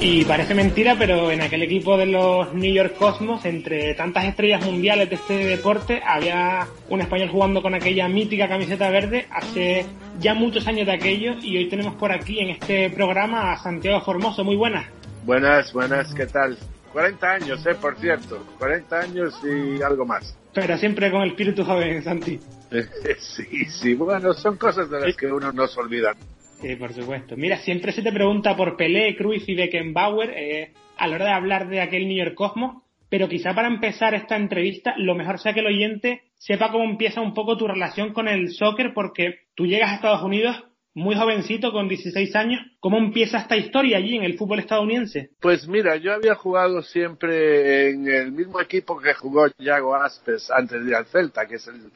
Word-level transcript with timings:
Y 0.00 0.24
parece 0.26 0.54
mentira, 0.54 0.96
pero 0.98 1.30
en 1.30 1.40
aquel 1.40 1.62
equipo 1.62 1.96
de 1.96 2.04
los 2.04 2.52
New 2.52 2.72
York 2.74 2.94
Cosmos, 2.98 3.44
entre 3.46 3.94
tantas 3.94 4.24
estrellas 4.26 4.64
mundiales 4.64 5.08
de 5.08 5.14
este 5.14 5.34
deporte, 5.46 6.02
había 6.06 6.66
un 6.90 7.00
español 7.00 7.30
jugando 7.30 7.62
con 7.62 7.74
aquella 7.74 8.06
mítica 8.06 8.46
camiseta 8.46 8.90
verde 8.90 9.26
hace 9.30 9.86
ya 10.20 10.34
muchos 10.34 10.66
años 10.66 10.86
de 10.86 10.92
aquello 10.92 11.36
y 11.40 11.56
hoy 11.56 11.70
tenemos 11.70 11.94
por 11.94 12.12
aquí 12.12 12.38
en 12.38 12.50
este 12.50 12.90
programa 12.90 13.52
a 13.52 13.56
Santiago 13.56 14.02
Formoso. 14.02 14.44
Muy 14.44 14.56
buenas. 14.56 14.84
Buenas, 15.24 15.72
buenas, 15.72 16.12
¿qué 16.14 16.26
tal? 16.26 16.58
40 16.92 17.32
años, 17.32 17.66
eh, 17.66 17.74
por 17.74 17.96
cierto. 17.96 18.44
40 18.58 19.00
años 19.00 19.40
y 19.42 19.82
algo 19.82 20.04
más. 20.04 20.36
Pero 20.52 20.76
siempre 20.76 21.10
con 21.10 21.22
el 21.22 21.30
espíritu 21.30 21.64
joven, 21.64 22.04
Santi. 22.04 22.38
sí, 23.18 23.64
sí, 23.66 23.94
bueno, 23.94 24.32
son 24.34 24.56
cosas 24.56 24.90
de 24.90 25.00
las 25.00 25.16
que 25.16 25.26
uno 25.26 25.52
no 25.52 25.66
se 25.66 25.80
olvida. 25.80 26.14
Sí, 26.60 26.76
por 26.76 26.92
supuesto. 26.92 27.36
Mira, 27.36 27.58
siempre 27.58 27.92
se 27.92 28.02
te 28.02 28.12
pregunta 28.12 28.56
por 28.56 28.76
Pelé, 28.76 29.16
Cruyff 29.16 29.48
y 29.48 29.54
Beckenbauer 29.54 30.30
eh, 30.30 30.72
a 30.96 31.06
la 31.06 31.16
hora 31.16 31.24
de 31.26 31.32
hablar 31.32 31.68
de 31.68 31.80
aquel 31.80 32.08
New 32.08 32.16
York 32.16 32.34
Cosmos, 32.34 32.82
pero 33.08 33.28
quizá 33.28 33.54
para 33.54 33.68
empezar 33.68 34.14
esta 34.14 34.36
entrevista 34.36 34.94
lo 34.96 35.14
mejor 35.14 35.38
sea 35.38 35.52
que 35.52 35.60
el 35.60 35.66
oyente 35.66 36.22
sepa 36.36 36.72
cómo 36.72 36.84
empieza 36.84 37.20
un 37.20 37.34
poco 37.34 37.56
tu 37.56 37.66
relación 37.66 38.12
con 38.12 38.28
el 38.28 38.50
soccer, 38.50 38.92
porque 38.94 39.40
tú 39.54 39.66
llegas 39.66 39.90
a 39.90 39.94
Estados 39.96 40.22
Unidos 40.22 40.64
muy 40.94 41.16
jovencito, 41.16 41.72
con 41.72 41.88
16 41.88 42.36
años. 42.36 42.60
¿Cómo 42.78 42.98
empieza 42.98 43.38
esta 43.38 43.56
historia 43.56 43.98
allí 43.98 44.16
en 44.16 44.22
el 44.22 44.38
fútbol 44.38 44.60
estadounidense? 44.60 45.30
Pues 45.40 45.66
mira, 45.66 45.96
yo 45.96 46.12
había 46.12 46.36
jugado 46.36 46.82
siempre 46.82 47.90
en 47.90 48.06
el 48.08 48.32
mismo 48.32 48.60
equipo 48.60 49.00
que 49.00 49.12
jugó 49.12 49.48
Yago 49.58 49.96
Aspes 49.96 50.50
antes 50.50 50.82
de 50.82 50.88
ir 50.88 50.94
al 50.94 51.06
Celta, 51.06 51.46
que 51.46 51.56
es 51.56 51.66
el, 51.66 51.90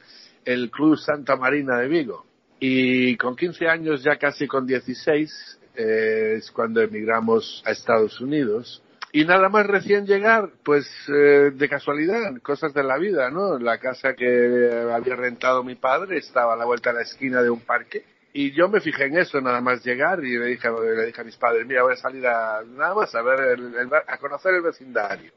el 0.49 0.71
Club 0.71 0.97
Santa 0.97 1.37
Marina 1.37 1.77
de 1.77 1.89
Vigo. 1.89 2.25
Y 2.59 3.19
con 3.19 3.37
15 3.37 3.69
años, 3.69 4.03
ya 4.03 4.17
casi 4.17 4.47
con 4.47 4.67
16, 4.67 5.61
eh, 5.77 6.37
es 6.39 6.51
cuando 6.51 6.81
emigramos 6.81 7.63
a 7.67 7.73
Estados 7.73 8.19
Unidos. 8.19 8.83
Y 9.13 9.27
nada 9.27 9.51
más 9.51 9.67
recién 9.67 10.07
llegar, 10.07 10.49
pues 10.65 10.89
eh, 11.09 11.51
de 11.55 11.69
casualidad, 11.69 12.35
cosas 12.43 12.73
de 12.73 12.83
la 12.83 12.97
vida, 12.97 13.31
¿no? 13.31 13.59
La 13.59 13.77
casa 13.79 14.15
que 14.15 14.87
había 14.91 15.17
rentado 15.17 15.63
mi 15.63 15.75
padre 15.75 16.17
estaba 16.17 16.55
a 16.55 16.57
la 16.57 16.65
vuelta 16.65 16.91
de 16.91 16.97
la 16.97 17.03
esquina 17.03 17.43
de 17.43 17.51
un 17.51 17.61
parque. 17.61 18.07
Y 18.33 18.53
yo 18.53 18.71
me 18.71 18.81
fijé 18.81 19.05
en 19.05 19.19
eso 19.19 19.43
nada 19.43 19.61
más 19.61 19.85
llegar 19.85 20.25
y 20.25 20.39
le 20.39 20.47
dije, 20.47 20.69
a 20.69 21.25
mis 21.25 21.37
padres, 21.37 21.67
mira, 21.67 21.83
voy 21.83 21.93
a 21.93 21.97
salir 21.97 22.27
a, 22.27 22.63
nada 22.65 22.95
más 22.95 23.15
a 23.15 23.21
ver, 23.21 23.59
a 24.07 24.17
conocer 24.17 24.55
el 24.55 24.63
vecindario. 24.63 25.33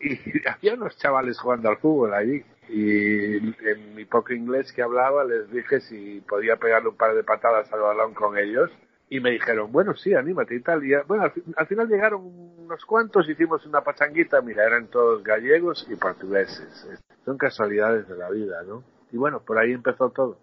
Y 0.00 0.16
había 0.48 0.74
unos 0.74 0.96
chavales 0.98 1.38
jugando 1.38 1.68
al 1.68 1.78
fútbol 1.78 2.14
allí 2.14 2.42
y 2.68 3.36
en 3.36 3.94
mi 3.94 4.04
poco 4.04 4.34
inglés 4.34 4.72
que 4.72 4.82
hablaba 4.82 5.24
les 5.24 5.50
dije 5.50 5.80
si 5.80 6.20
podía 6.28 6.56
pegarle 6.56 6.90
un 6.90 6.96
par 6.96 7.14
de 7.14 7.24
patadas 7.24 7.72
al 7.72 7.80
balón 7.80 8.12
con 8.12 8.36
ellos 8.36 8.70
y 9.10 9.20
me 9.20 9.30
dijeron, 9.30 9.72
bueno, 9.72 9.94
sí, 9.94 10.14
anímate 10.14 10.54
y 10.54 10.60
tal. 10.60 10.84
Y 10.84 10.92
bueno, 11.06 11.32
al, 11.56 11.66
final 11.66 11.88
llegaron 11.88 12.20
unos 12.24 12.84
cuantos, 12.84 13.28
hicimos 13.28 13.64
una 13.64 13.80
pachanguita, 13.80 14.42
mira, 14.42 14.66
eran 14.66 14.88
todos 14.88 15.22
gallegos 15.24 15.86
y 15.90 15.96
portugueses. 15.96 16.86
Son 17.24 17.38
casualidades 17.38 18.06
de 18.06 18.16
la 18.16 18.28
vida, 18.30 18.62
¿no? 18.66 18.84
Y 19.10 19.16
bueno, 19.16 19.42
por 19.46 19.58
ahí 19.58 19.72
empezó 19.72 20.10
todo. 20.10 20.38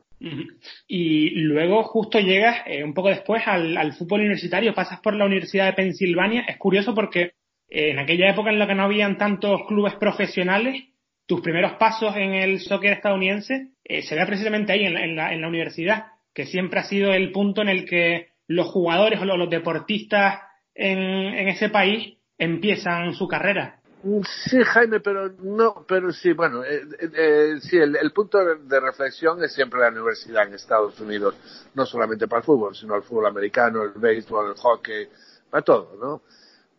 Y 0.87 1.29
luego 1.41 1.83
justo 1.83 2.19
llegas 2.19 2.63
eh, 2.65 2.83
un 2.83 2.95
poco 2.95 3.09
después 3.09 3.43
al, 3.45 3.77
al, 3.77 3.93
fútbol 3.93 4.21
universitario, 4.21 4.73
pasas 4.73 4.99
por 5.01 5.13
la 5.13 5.25
Universidad 5.25 5.67
de 5.67 5.73
Pensilvania. 5.73 6.45
Es 6.47 6.57
curioso 6.57 6.95
porque 6.95 7.33
en 7.69 7.99
aquella 7.99 8.29
época 8.29 8.49
en 8.49 8.59
la 8.59 8.67
que 8.67 8.75
no 8.75 8.83
habían 8.83 9.17
tantos 9.17 9.61
clubes 9.67 9.95
profesionales, 9.95 10.83
tus 11.25 11.41
primeros 11.41 11.73
pasos 11.73 12.15
en 12.15 12.33
el 12.33 12.59
soccer 12.59 12.93
estadounidense 12.93 13.71
eh, 13.83 14.03
se 14.03 14.15
ve 14.15 14.25
precisamente 14.25 14.73
ahí, 14.73 14.85
en 14.85 15.15
la, 15.15 15.33
en, 15.33 15.41
la, 15.41 15.47
universidad, 15.47 16.07
que 16.33 16.45
siempre 16.45 16.79
ha 16.79 16.83
sido 16.83 17.13
el 17.13 17.31
punto 17.31 17.61
en 17.61 17.69
el 17.69 17.85
que 17.85 18.29
los 18.47 18.67
jugadores 18.67 19.19
o 19.19 19.25
los 19.25 19.49
deportistas 19.49 20.39
en, 20.73 20.99
en 20.99 21.47
ese 21.47 21.69
país 21.69 22.17
empiezan 22.37 23.13
su 23.13 23.27
carrera. 23.27 23.79
Sí, 24.47 24.61
Jaime, 24.63 24.99
pero 24.99 25.31
no, 25.41 25.83
pero 25.87 26.11
sí, 26.11 26.33
bueno, 26.33 26.63
eh, 26.63 26.83
eh, 27.17 27.55
sí, 27.59 27.75
el, 27.77 27.95
el, 27.95 28.11
punto 28.11 28.37
de 28.37 28.79
reflexión 28.79 29.43
es 29.43 29.53
siempre 29.53 29.79
la 29.79 29.89
universidad 29.89 30.47
en 30.47 30.53
Estados 30.53 30.99
Unidos, 30.99 31.35
no 31.73 31.87
solamente 31.87 32.27
para 32.27 32.41
el 32.41 32.45
fútbol, 32.45 32.75
sino 32.75 32.95
el 32.95 33.01
fútbol 33.01 33.25
americano, 33.25 33.81
el 33.81 33.93
béisbol, 33.99 34.51
el 34.51 34.57
hockey, 34.57 35.07
para 35.49 35.63
todo, 35.63 35.97
¿no? 35.99 36.21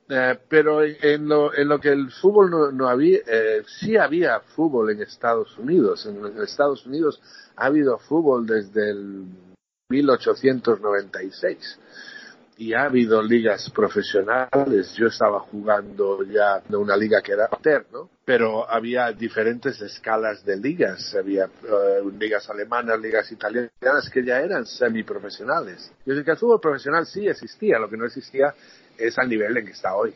Eh, 0.08 0.38
pero 0.48 0.84
en 0.84 1.28
lo, 1.28 1.52
en 1.52 1.68
lo 1.68 1.80
que 1.80 1.88
el 1.88 2.10
fútbol 2.12 2.50
no, 2.50 2.70
no 2.70 2.88
había, 2.88 3.18
eh, 3.26 3.64
sí 3.66 3.96
había 3.96 4.38
fútbol 4.40 4.90
en 4.90 5.02
Estados 5.02 5.58
Unidos. 5.58 6.06
En, 6.06 6.24
en, 6.24 6.42
Estados 6.42 6.86
Unidos 6.86 7.20
ha 7.56 7.66
habido 7.66 7.98
fútbol 7.98 8.46
desde 8.46 8.90
el 8.90 9.26
1896 9.88 11.78
y 12.58 12.72
ha 12.72 12.84
habido 12.84 13.22
ligas 13.22 13.70
profesionales. 13.70 14.94
Yo 14.94 15.08
estaba 15.08 15.40
jugando 15.40 16.22
ya 16.22 16.60
de 16.60 16.76
una 16.76 16.96
liga 16.96 17.20
que 17.20 17.32
era 17.32 17.48
¿no? 17.92 18.08
pero 18.24 18.68
había 18.68 19.12
diferentes 19.12 19.80
escalas 19.80 20.44
de 20.44 20.56
ligas. 20.56 21.14
Había 21.14 21.46
uh, 21.46 22.10
ligas 22.10 22.48
alemanas, 22.48 22.98
ligas 23.00 23.30
italianas 23.30 24.10
que 24.12 24.24
ya 24.24 24.40
eran 24.40 24.66
semiprofesionales. 24.66 25.92
Yo 26.04 26.14
decir 26.14 26.24
que 26.24 26.30
el 26.32 26.36
fútbol 26.38 26.60
profesional 26.60 27.06
sí 27.06 27.28
existía, 27.28 27.78
lo 27.78 27.90
que 27.90 27.96
no 27.96 28.06
existía 28.06 28.54
es 28.98 29.18
al 29.18 29.28
nivel 29.28 29.56
en 29.56 29.66
que 29.66 29.72
está 29.72 29.94
hoy. 29.94 30.14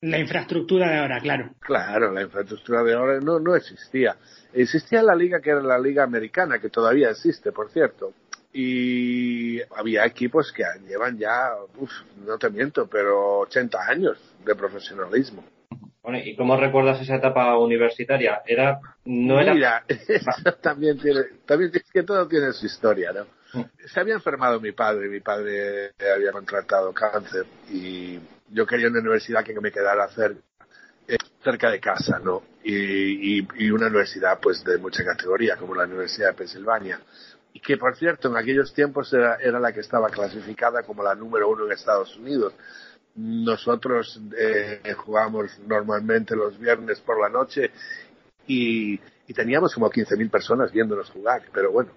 La 0.00 0.18
infraestructura 0.18 0.88
de 0.88 0.98
ahora, 0.98 1.20
claro. 1.20 1.50
Claro, 1.60 2.12
la 2.12 2.22
infraestructura 2.22 2.82
de 2.82 2.94
ahora 2.94 3.20
no, 3.20 3.40
no 3.40 3.56
existía. 3.56 4.16
Existía 4.52 5.02
la 5.02 5.14
liga 5.14 5.40
que 5.40 5.50
era 5.50 5.62
la 5.62 5.78
liga 5.78 6.04
americana, 6.04 6.58
que 6.58 6.68
todavía 6.68 7.10
existe, 7.10 7.52
por 7.52 7.70
cierto. 7.70 8.12
Y 8.52 9.60
había 9.76 10.06
equipos 10.06 10.52
que 10.52 10.62
llevan 10.88 11.18
ya, 11.18 11.50
uf, 11.76 11.90
no 12.24 12.38
te 12.38 12.48
miento, 12.50 12.86
pero 12.86 13.40
80 13.40 13.78
años 13.88 14.18
de 14.44 14.54
profesionalismo. 14.54 15.44
Bueno, 16.02 16.20
¿y 16.24 16.36
cómo 16.36 16.56
recuerdas 16.56 17.02
esa 17.02 17.16
etapa 17.16 17.58
universitaria? 17.58 18.40
Era, 18.46 18.78
no 19.04 19.40
era. 19.40 19.54
Mira, 19.54 19.84
también 20.62 20.98
tiene, 20.98 21.22
también 21.44 21.72
es 21.74 21.90
que 21.92 22.04
todo 22.04 22.28
tiene 22.28 22.52
su 22.52 22.66
historia, 22.66 23.12
¿no? 23.12 23.26
Se 23.92 24.00
había 24.00 24.14
enfermado 24.14 24.60
mi 24.60 24.72
padre, 24.72 25.08
mi 25.08 25.20
padre 25.20 25.92
había 26.14 26.32
contratado 26.32 26.92
cáncer 26.92 27.46
y 27.70 28.18
yo 28.48 28.66
quería 28.66 28.88
una 28.88 29.00
universidad 29.00 29.44
que 29.44 29.58
me 29.60 29.72
quedara 29.72 30.08
cerca, 30.08 30.40
eh, 31.08 31.18
cerca 31.42 31.70
de 31.70 31.80
casa, 31.80 32.18
¿no? 32.18 32.42
Y, 32.62 33.38
y, 33.38 33.48
y, 33.58 33.70
una 33.70 33.86
universidad 33.86 34.38
pues 34.40 34.64
de 34.64 34.78
mucha 34.78 35.04
categoría, 35.04 35.56
como 35.56 35.74
la 35.74 35.84
Universidad 35.84 36.28
de 36.28 36.34
Pensilvania. 36.34 37.00
Y 37.52 37.60
que, 37.60 37.76
por 37.76 37.96
cierto, 37.96 38.28
en 38.28 38.36
aquellos 38.36 38.74
tiempos 38.74 39.12
era, 39.12 39.36
era 39.36 39.60
la 39.60 39.72
que 39.72 39.80
estaba 39.80 40.08
clasificada 40.08 40.82
como 40.82 41.02
la 41.02 41.14
número 41.14 41.48
uno 41.48 41.64
en 41.66 41.72
Estados 41.72 42.16
Unidos. 42.16 42.54
Nosotros 43.14 44.20
eh, 44.36 44.80
jugábamos 44.96 45.58
normalmente 45.60 46.36
los 46.36 46.58
viernes 46.58 47.00
por 47.00 47.20
la 47.20 47.30
noche 47.30 47.70
y, 48.46 49.00
y 49.26 49.32
teníamos 49.32 49.72
como 49.74 49.90
15.000 49.90 50.30
personas 50.30 50.72
viéndonos 50.72 51.10
jugar, 51.10 51.42
pero 51.52 51.72
bueno, 51.72 51.92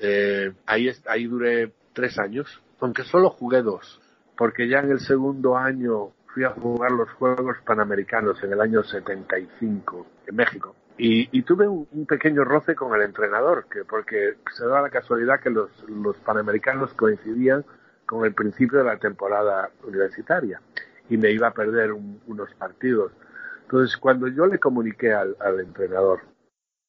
eh, 0.00 0.52
ahí, 0.66 0.90
ahí 1.06 1.26
duré 1.26 1.72
tres 1.92 2.18
años, 2.18 2.62
aunque 2.80 3.02
solo 3.04 3.30
jugué 3.30 3.62
dos, 3.62 4.00
porque 4.36 4.68
ya 4.68 4.80
en 4.80 4.90
el 4.90 5.00
segundo 5.00 5.56
año 5.56 6.12
fui 6.32 6.44
a 6.44 6.50
jugar 6.50 6.92
los 6.92 7.10
Juegos 7.12 7.56
Panamericanos 7.64 8.42
en 8.42 8.52
el 8.52 8.60
año 8.60 8.82
75 8.82 10.06
en 10.26 10.36
México. 10.36 10.74
Y, 10.96 11.28
y 11.36 11.42
tuve 11.42 11.66
un, 11.66 11.88
un, 11.92 12.06
pequeño 12.06 12.44
roce 12.44 12.74
con 12.74 12.94
el 12.94 13.02
entrenador, 13.02 13.66
que 13.70 13.84
porque 13.84 14.34
se 14.54 14.66
da 14.66 14.82
la 14.82 14.90
casualidad 14.90 15.40
que 15.40 15.50
los, 15.50 15.70
los 15.88 16.16
Panamericanos 16.18 16.92
coincidían 16.94 17.64
con 18.06 18.24
el 18.24 18.34
principio 18.34 18.78
de 18.78 18.84
la 18.84 18.98
temporada 18.98 19.70
universitaria 19.84 20.60
y 21.08 21.16
me 21.16 21.30
iba 21.30 21.48
a 21.48 21.54
perder 21.54 21.92
un, 21.92 22.20
unos 22.26 22.52
partidos. 22.54 23.12
Entonces, 23.62 23.96
cuando 23.96 24.28
yo 24.28 24.46
le 24.46 24.58
comuniqué 24.58 25.12
al, 25.12 25.36
al 25.40 25.60
entrenador 25.60 26.20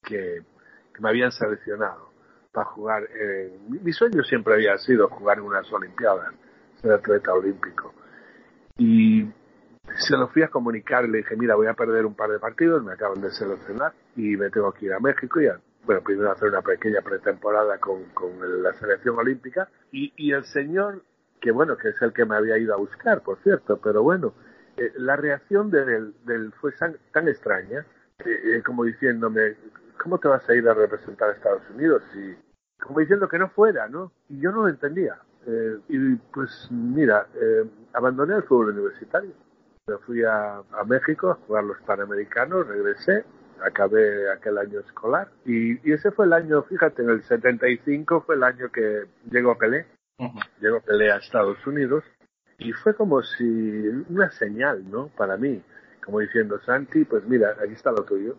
que, 0.03 0.41
que 0.93 1.01
me 1.01 1.09
habían 1.09 1.31
seleccionado, 1.31 2.10
para 2.51 2.65
jugar. 2.67 3.03
Eh, 3.13 3.57
mi 3.67 3.91
sueño 3.91 4.23
siempre 4.23 4.55
había 4.55 4.77
sido 4.77 5.07
jugar 5.09 5.37
en 5.37 5.45
unas 5.45 5.71
Olimpiadas, 5.71 6.33
ser 6.81 6.91
atleta 6.91 7.33
olímpico. 7.33 7.93
Y 8.77 9.25
se 9.97 10.17
lo 10.17 10.27
fui 10.29 10.43
a 10.43 10.47
comunicar, 10.47 11.07
le 11.07 11.19
dije, 11.19 11.35
mira, 11.35 11.55
voy 11.55 11.67
a 11.67 11.73
perder 11.73 12.05
un 12.05 12.15
par 12.15 12.29
de 12.29 12.39
partidos, 12.39 12.83
me 12.83 12.93
acaban 12.93 13.21
de 13.21 13.31
seleccionar 13.31 13.93
y 14.15 14.35
me 14.37 14.49
tengo 14.49 14.71
que 14.71 14.85
ir 14.85 14.93
a 14.93 14.99
México 14.99 15.41
y 15.41 15.47
a, 15.47 15.59
bueno, 15.85 16.01
primero 16.01 16.31
hacer 16.31 16.49
una 16.49 16.61
pequeña 16.61 17.01
pretemporada 17.01 17.77
con, 17.79 18.05
con 18.13 18.63
la 18.63 18.73
selección 18.73 19.17
olímpica. 19.17 19.69
Y, 19.91 20.13
y 20.15 20.31
el 20.31 20.45
señor, 20.45 21.03
que 21.39 21.51
bueno, 21.51 21.77
que 21.77 21.89
es 21.89 22.01
el 22.01 22.13
que 22.13 22.25
me 22.25 22.35
había 22.35 22.57
ido 22.57 22.73
a 22.73 22.77
buscar, 22.77 23.21
por 23.21 23.41
cierto, 23.43 23.79
pero 23.81 24.03
bueno, 24.03 24.33
eh, 24.77 24.93
la 24.97 25.15
reacción 25.15 25.69
del, 25.69 26.13
del 26.25 26.53
fue 26.53 26.71
tan, 26.73 26.95
tan 27.11 27.27
extraña, 27.27 27.85
eh, 28.25 28.57
eh, 28.57 28.63
como 28.63 28.83
diciéndome, 28.83 29.55
¿cómo 30.01 30.17
te 30.17 30.27
vas 30.27 30.47
a 30.49 30.55
ir 30.55 30.67
a 30.67 30.73
representar 30.73 31.29
a 31.29 31.33
Estados 31.33 31.63
Unidos? 31.73 32.03
Y 32.15 32.35
como 32.81 32.99
diciendo 32.99 33.27
que 33.27 33.37
no 33.37 33.49
fuera, 33.49 33.87
¿no? 33.87 34.11
Y 34.29 34.39
yo 34.39 34.51
no 34.51 34.63
lo 34.63 34.69
entendía. 34.69 35.17
Eh, 35.45 35.77
y 35.89 36.15
pues 36.33 36.67
mira, 36.71 37.27
eh, 37.35 37.65
abandoné 37.93 38.35
el 38.35 38.43
fútbol 38.43 38.69
universitario. 38.69 39.31
Me 39.87 39.97
fui 39.99 40.23
a, 40.23 40.57
a, 40.57 40.83
México 40.85 41.31
a 41.31 41.35
jugar 41.35 41.63
los 41.63 41.81
Panamericanos, 41.81 42.67
regresé, 42.67 43.25
acabé 43.63 44.31
aquel 44.31 44.57
año 44.57 44.79
escolar. 44.79 45.29
Y, 45.45 45.87
y, 45.87 45.93
ese 45.93 46.11
fue 46.11 46.25
el 46.25 46.33
año, 46.33 46.63
fíjate, 46.63 47.01
en 47.01 47.09
el 47.09 47.23
75 47.23 48.21
fue 48.21 48.35
el 48.35 48.43
año 48.43 48.71
que 48.71 49.05
llegó 49.29 49.57
Pelé. 49.57 49.87
Llegó 50.59 50.81
Pelé 50.81 51.11
a 51.11 51.17
Estados 51.17 51.65
Unidos 51.65 52.03
y 52.59 52.73
fue 52.73 52.93
como 52.93 53.23
si 53.23 53.87
una 54.09 54.29
señal, 54.31 54.89
¿no? 54.89 55.07
Para 55.17 55.35
mí, 55.35 55.63
como 56.05 56.19
diciendo, 56.19 56.59
Santi, 56.63 57.05
pues 57.05 57.23
mira, 57.25 57.55
aquí 57.59 57.73
está 57.73 57.91
lo 57.91 58.03
tuyo. 58.03 58.37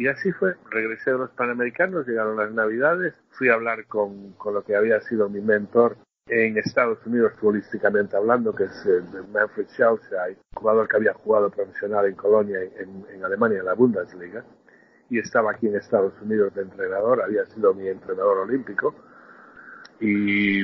Y 0.00 0.08
así 0.08 0.32
fue, 0.32 0.54
regresé 0.70 1.10
a 1.10 1.18
los 1.18 1.30
Panamericanos, 1.32 2.08
llegaron 2.08 2.38
las 2.38 2.50
Navidades, 2.52 3.12
fui 3.32 3.50
a 3.50 3.52
hablar 3.52 3.84
con, 3.84 4.32
con 4.32 4.54
lo 4.54 4.64
que 4.64 4.74
había 4.74 4.98
sido 5.02 5.28
mi 5.28 5.42
mentor 5.42 5.98
en 6.26 6.56
Estados 6.56 7.04
Unidos 7.04 7.34
futbolísticamente 7.38 8.16
hablando, 8.16 8.54
que 8.54 8.64
es 8.64 8.86
el 8.86 9.28
Manfred 9.28 9.66
Schellzeit, 9.68 10.38
jugador 10.54 10.88
que 10.88 10.96
había 10.96 11.12
jugado 11.12 11.50
profesional 11.50 12.06
en 12.06 12.14
Colonia, 12.14 12.60
en, 12.62 13.04
en, 13.10 13.22
Alemania, 13.26 13.58
en 13.58 13.66
la 13.66 13.74
Bundesliga, 13.74 14.42
y 15.10 15.18
estaba 15.18 15.50
aquí 15.50 15.66
en 15.66 15.76
Estados 15.76 16.14
Unidos 16.22 16.54
de 16.54 16.62
entrenador, 16.62 17.20
había 17.20 17.44
sido 17.44 17.74
mi 17.74 17.86
entrenador 17.86 18.38
olímpico, 18.38 18.94
y 20.00 20.62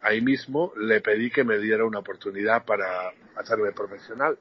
ahí 0.00 0.20
mismo 0.22 0.72
le 0.76 1.00
pedí 1.00 1.30
que 1.30 1.44
me 1.44 1.58
diera 1.58 1.84
una 1.84 2.00
oportunidad 2.00 2.64
para 2.64 3.12
hacerme 3.36 3.70
profesional 3.70 4.36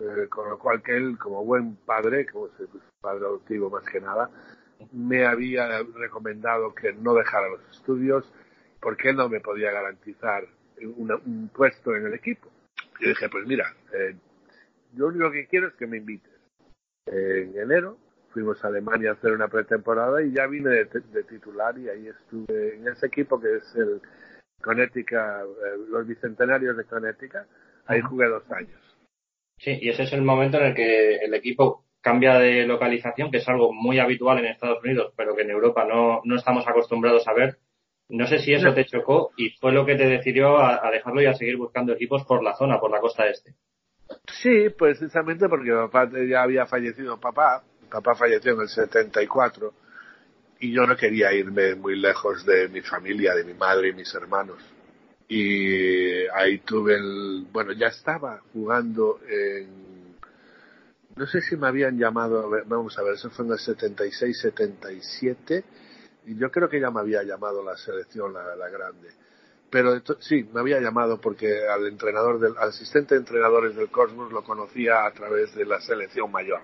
eh, 0.00 0.28
con 0.28 0.48
lo 0.48 0.58
cual 0.58 0.82
que 0.82 0.96
él, 0.96 1.18
como 1.18 1.44
buen 1.44 1.76
padre, 1.76 2.26
como 2.26 2.46
es 2.46 2.52
padre 3.00 3.24
adoptivo 3.24 3.70
más 3.70 3.84
que 3.84 4.00
nada, 4.00 4.30
me 4.92 5.26
había 5.26 5.82
recomendado 5.94 6.74
que 6.74 6.92
no 6.92 7.14
dejara 7.14 7.48
los 7.48 7.60
estudios 7.70 8.32
porque 8.80 9.10
él 9.10 9.16
no 9.16 9.28
me 9.28 9.40
podía 9.40 9.70
garantizar 9.70 10.44
un 10.82 11.50
puesto 11.54 11.94
en 11.94 12.06
el 12.06 12.14
equipo. 12.14 12.48
Yo 12.98 13.08
dije, 13.08 13.28
pues 13.28 13.46
mira, 13.46 13.74
eh, 13.92 14.16
yo 14.94 15.04
lo 15.04 15.08
único 15.08 15.30
que 15.30 15.46
quiero 15.46 15.68
es 15.68 15.74
que 15.74 15.86
me 15.86 15.98
invites. 15.98 16.32
en 17.06 17.58
enero 17.58 17.98
fuimos 18.32 18.62
a 18.64 18.68
Alemania 18.68 19.10
a 19.10 19.12
hacer 19.14 19.32
una 19.32 19.48
pretemporada 19.48 20.22
y 20.22 20.32
ya 20.32 20.46
vine 20.46 20.70
de, 20.70 21.24
titular 21.24 21.76
y 21.78 21.88
ahí 21.88 22.08
estuve 22.08 22.76
en 22.76 22.88
ese 22.88 23.06
equipo 23.06 23.40
que 23.40 23.56
es 23.56 23.74
el 23.74 24.00
Connecticut, 24.62 25.18
eh, 25.18 25.76
los 25.88 26.06
Bicentenarios 26.06 26.76
de 26.76 26.84
Connecticut. 26.84 27.46
Ahí 27.86 28.00
jugué 28.00 28.28
dos 28.28 28.48
años. 28.52 28.89
Sí, 29.60 29.78
y 29.80 29.90
ese 29.90 30.04
es 30.04 30.12
el 30.14 30.22
momento 30.22 30.56
en 30.56 30.66
el 30.66 30.74
que 30.74 31.16
el 31.16 31.34
equipo 31.34 31.84
cambia 32.00 32.38
de 32.38 32.66
localización, 32.66 33.30
que 33.30 33.38
es 33.38 33.48
algo 33.48 33.72
muy 33.74 33.98
habitual 33.98 34.38
en 34.38 34.46
Estados 34.46 34.82
Unidos, 34.82 35.12
pero 35.16 35.36
que 35.36 35.42
en 35.42 35.50
Europa 35.50 35.84
no, 35.84 36.22
no 36.24 36.36
estamos 36.36 36.66
acostumbrados 36.66 37.28
a 37.28 37.34
ver. 37.34 37.58
No 38.08 38.26
sé 38.26 38.38
si 38.38 38.54
eso 38.54 38.72
te 38.72 38.86
chocó 38.86 39.32
y 39.36 39.50
fue 39.60 39.72
lo 39.72 39.84
que 39.84 39.96
te 39.96 40.08
decidió 40.08 40.58
a, 40.58 40.90
dejarlo 40.90 41.20
y 41.22 41.26
a 41.26 41.34
seguir 41.34 41.58
buscando 41.58 41.92
equipos 41.92 42.24
por 42.24 42.42
la 42.42 42.56
zona, 42.56 42.80
por 42.80 42.90
la 42.90 43.00
costa 43.00 43.26
este. 43.26 43.54
Sí, 44.26 44.70
precisamente 44.70 45.48
porque 45.48 45.70
papá 45.70 46.10
ya 46.28 46.42
había 46.42 46.66
fallecido 46.66 47.20
papá, 47.20 47.62
papá 47.88 48.14
falleció 48.16 48.54
en 48.54 48.62
el 48.62 48.68
74 48.68 49.72
y 50.58 50.72
yo 50.72 50.86
no 50.86 50.96
quería 50.96 51.32
irme 51.32 51.76
muy 51.76 52.00
lejos 52.00 52.44
de 52.44 52.68
mi 52.68 52.80
familia, 52.80 53.34
de 53.34 53.44
mi 53.44 53.54
madre 53.54 53.90
y 53.90 53.92
mis 53.92 54.12
hermanos 54.14 54.58
y 55.30 56.26
ahí 56.34 56.58
tuve 56.58 56.96
el, 56.96 57.46
bueno, 57.52 57.72
ya 57.72 57.86
estaba 57.86 58.42
jugando 58.52 59.20
en, 59.28 60.16
no 61.14 61.26
sé 61.26 61.40
si 61.40 61.56
me 61.56 61.68
habían 61.68 61.96
llamado, 61.96 62.50
vamos 62.66 62.98
a 62.98 63.04
ver, 63.04 63.14
eso 63.14 63.30
fue 63.30 63.46
en 63.46 63.52
el 63.52 63.58
76-77, 63.58 65.62
y 66.26 66.36
yo 66.36 66.50
creo 66.50 66.68
que 66.68 66.80
ya 66.80 66.90
me 66.90 66.98
había 66.98 67.22
llamado 67.22 67.64
la 67.64 67.76
selección, 67.76 68.32
la, 68.32 68.56
la 68.56 68.68
grande. 68.70 69.08
Pero 69.70 70.02
sí, 70.18 70.48
me 70.52 70.60
había 70.60 70.80
llamado 70.80 71.20
porque 71.20 71.60
al 71.68 71.86
entrenador 71.86 72.40
del, 72.40 72.58
al 72.58 72.70
asistente 72.70 73.14
de 73.14 73.20
entrenadores 73.20 73.76
del 73.76 73.88
Cosmos 73.88 74.32
lo 74.32 74.42
conocía 74.42 75.06
a 75.06 75.12
través 75.12 75.54
de 75.54 75.64
la 75.64 75.80
selección 75.80 76.32
mayor. 76.32 76.62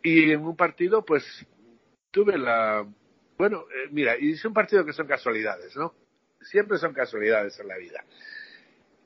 Y 0.00 0.30
en 0.30 0.44
un 0.44 0.54
partido, 0.54 1.04
pues, 1.04 1.24
tuve 2.12 2.38
la, 2.38 2.86
bueno, 3.36 3.62
eh, 3.62 3.88
mira, 3.90 4.16
y 4.16 4.30
es 4.30 4.44
un 4.44 4.54
partido 4.54 4.84
que 4.84 4.92
son 4.92 5.08
casualidades, 5.08 5.74
¿no? 5.74 5.92
Siempre 6.46 6.78
son 6.78 6.92
casualidades 6.92 7.58
en 7.60 7.68
la 7.68 7.76
vida. 7.76 8.04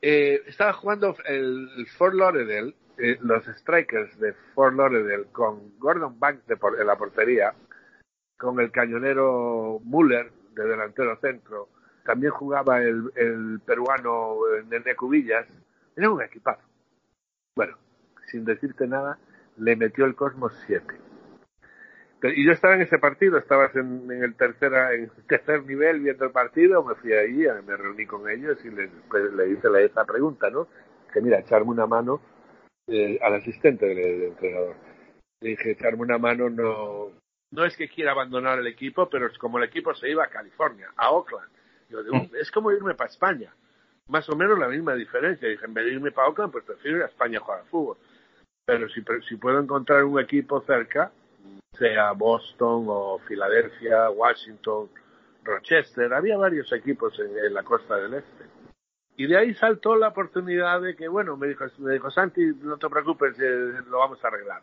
Eh, 0.01 0.41
estaba 0.47 0.73
jugando 0.73 1.15
el, 1.25 1.87
Fort 1.97 2.15
Lauderdale, 2.15 2.75
eh, 2.97 3.17
los 3.21 3.45
Strikers 3.45 4.19
de 4.19 4.33
Fort 4.53 4.75
Lauderdale 4.75 5.25
con 5.31 5.77
Gordon 5.79 6.19
Banks 6.19 6.45
de 6.47 6.57
en 6.79 6.87
la 6.87 6.97
portería, 6.97 7.53
con 8.37 8.59
el 8.59 8.71
cañonero 8.71 9.79
Muller 9.83 10.31
de 10.53 10.63
delantero 10.63 11.17
centro, 11.17 11.69
también 12.03 12.31
jugaba 12.31 12.81
el, 12.81 13.11
el 13.15 13.59
peruano 13.65 14.35
eh, 14.55 14.63
Nene 14.67 14.95
Cubillas, 14.95 15.47
era 15.95 16.09
un 16.09 16.21
equipazo. 16.21 16.63
Bueno, 17.55 17.77
sin 18.27 18.43
decirte 18.45 18.87
nada, 18.87 19.19
le 19.57 19.75
metió 19.75 20.05
el 20.05 20.15
Cosmos 20.15 20.53
7 20.65 21.10
y 22.23 22.45
yo 22.45 22.51
estaba 22.51 22.75
en 22.75 22.81
ese 22.81 22.99
partido, 22.99 23.37
estabas 23.37 23.75
en, 23.75 24.09
el 24.11 24.35
tercera, 24.35 24.93
en 24.93 25.09
tercer 25.27 25.63
nivel 25.65 26.01
viendo 26.01 26.25
el 26.25 26.31
partido, 26.31 26.83
me 26.83 26.95
fui 26.95 27.13
ahí, 27.13 27.45
me 27.65 27.75
reuní 27.75 28.05
con 28.05 28.29
ellos 28.29 28.57
y 28.63 28.69
les, 28.69 28.91
pues, 29.09 29.33
le 29.33 29.49
hice 29.49 29.69
la, 29.69 29.81
esa 29.81 30.05
pregunta, 30.05 30.49
¿no? 30.49 30.67
Que 31.11 31.21
mira, 31.21 31.39
echarme 31.39 31.71
una 31.71 31.87
mano 31.87 32.21
eh, 32.87 33.17
al 33.21 33.35
asistente 33.35 33.87
del, 33.87 34.23
entrenador. 34.23 34.75
Le 35.41 35.49
dije, 35.49 35.71
echarme 35.71 36.03
una 36.03 36.19
mano 36.19 36.49
no, 36.49 37.11
no 37.49 37.65
es 37.65 37.75
que 37.75 37.89
quiera 37.89 38.11
abandonar 38.11 38.59
el 38.59 38.67
equipo, 38.67 39.09
pero 39.09 39.25
es 39.25 39.37
como 39.39 39.57
el 39.57 39.63
equipo 39.63 39.93
se 39.95 40.09
iba 40.09 40.23
a 40.23 40.29
California, 40.29 40.89
a 40.95 41.11
Oakland. 41.11 41.49
Mm. 41.89 42.35
es 42.39 42.51
como 42.51 42.71
irme 42.71 42.93
para 42.93 43.09
España. 43.09 43.53
Más 44.07 44.29
o 44.29 44.35
menos 44.35 44.59
la 44.59 44.67
misma 44.67 44.93
diferencia. 44.93 45.47
Dije, 45.47 45.65
en 45.65 45.73
vez 45.73 45.85
de 45.85 45.93
irme 45.93 46.11
para 46.11 46.27
Oakland, 46.27 46.51
pues 46.51 46.65
prefiero 46.65 46.97
ir 46.97 47.03
a 47.03 47.07
España 47.07 47.39
a 47.39 47.41
jugar 47.41 47.59
al 47.61 47.67
fútbol. 47.67 47.97
Pero 48.65 48.87
si, 48.89 49.03
si 49.27 49.35
puedo 49.37 49.59
encontrar 49.59 50.03
un 50.03 50.19
equipo 50.19 50.61
cerca, 50.61 51.11
sea 51.77 52.11
Boston 52.13 52.85
o 52.87 53.19
Filadelfia, 53.27 54.09
Washington, 54.09 54.89
Rochester, 55.43 56.13
había 56.13 56.37
varios 56.37 56.71
equipos 56.73 57.17
en, 57.19 57.53
la 57.53 57.63
costa 57.63 57.97
del 57.97 58.15
este. 58.15 58.45
Y 59.17 59.27
de 59.27 59.37
ahí 59.37 59.53
saltó 59.55 59.95
la 59.95 60.09
oportunidad 60.09 60.81
de 60.81 60.95
que, 60.95 61.07
bueno, 61.07 61.37
me 61.37 61.47
dijo, 61.47 61.65
me 61.79 61.93
dijo 61.93 62.09
Santi, 62.11 62.41
no 62.61 62.77
te 62.77 62.89
preocupes, 62.89 63.37
eh, 63.39 63.83
lo 63.89 63.99
vamos 63.99 64.23
a 64.23 64.27
arreglar. 64.27 64.61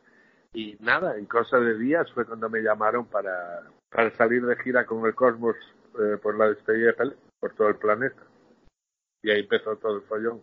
Y 0.53 0.77
nada, 0.81 1.17
en 1.17 1.27
cosa 1.27 1.59
de 1.59 1.79
días 1.79 2.11
fue 2.13 2.25
cuando 2.25 2.49
me 2.49 2.61
llamaron 2.61 3.07
para, 3.07 3.63
para 3.91 4.11
salir 4.17 4.45
de 4.45 4.57
gira 4.57 4.87
con 4.87 5.05
el 5.07 5.15
Cosmos 5.15 5.57
eh, 5.95 6.17
por 6.23 6.37
la 6.37 6.49
despedida 6.49 6.95
por 7.41 7.55
todo 7.55 7.69
el 7.69 7.77
planeta. 7.77 8.23
Y 9.23 9.31
ahí 9.31 9.41
empezó 9.41 9.77
todo 9.77 9.97
el 9.97 10.03
follón. 10.03 10.41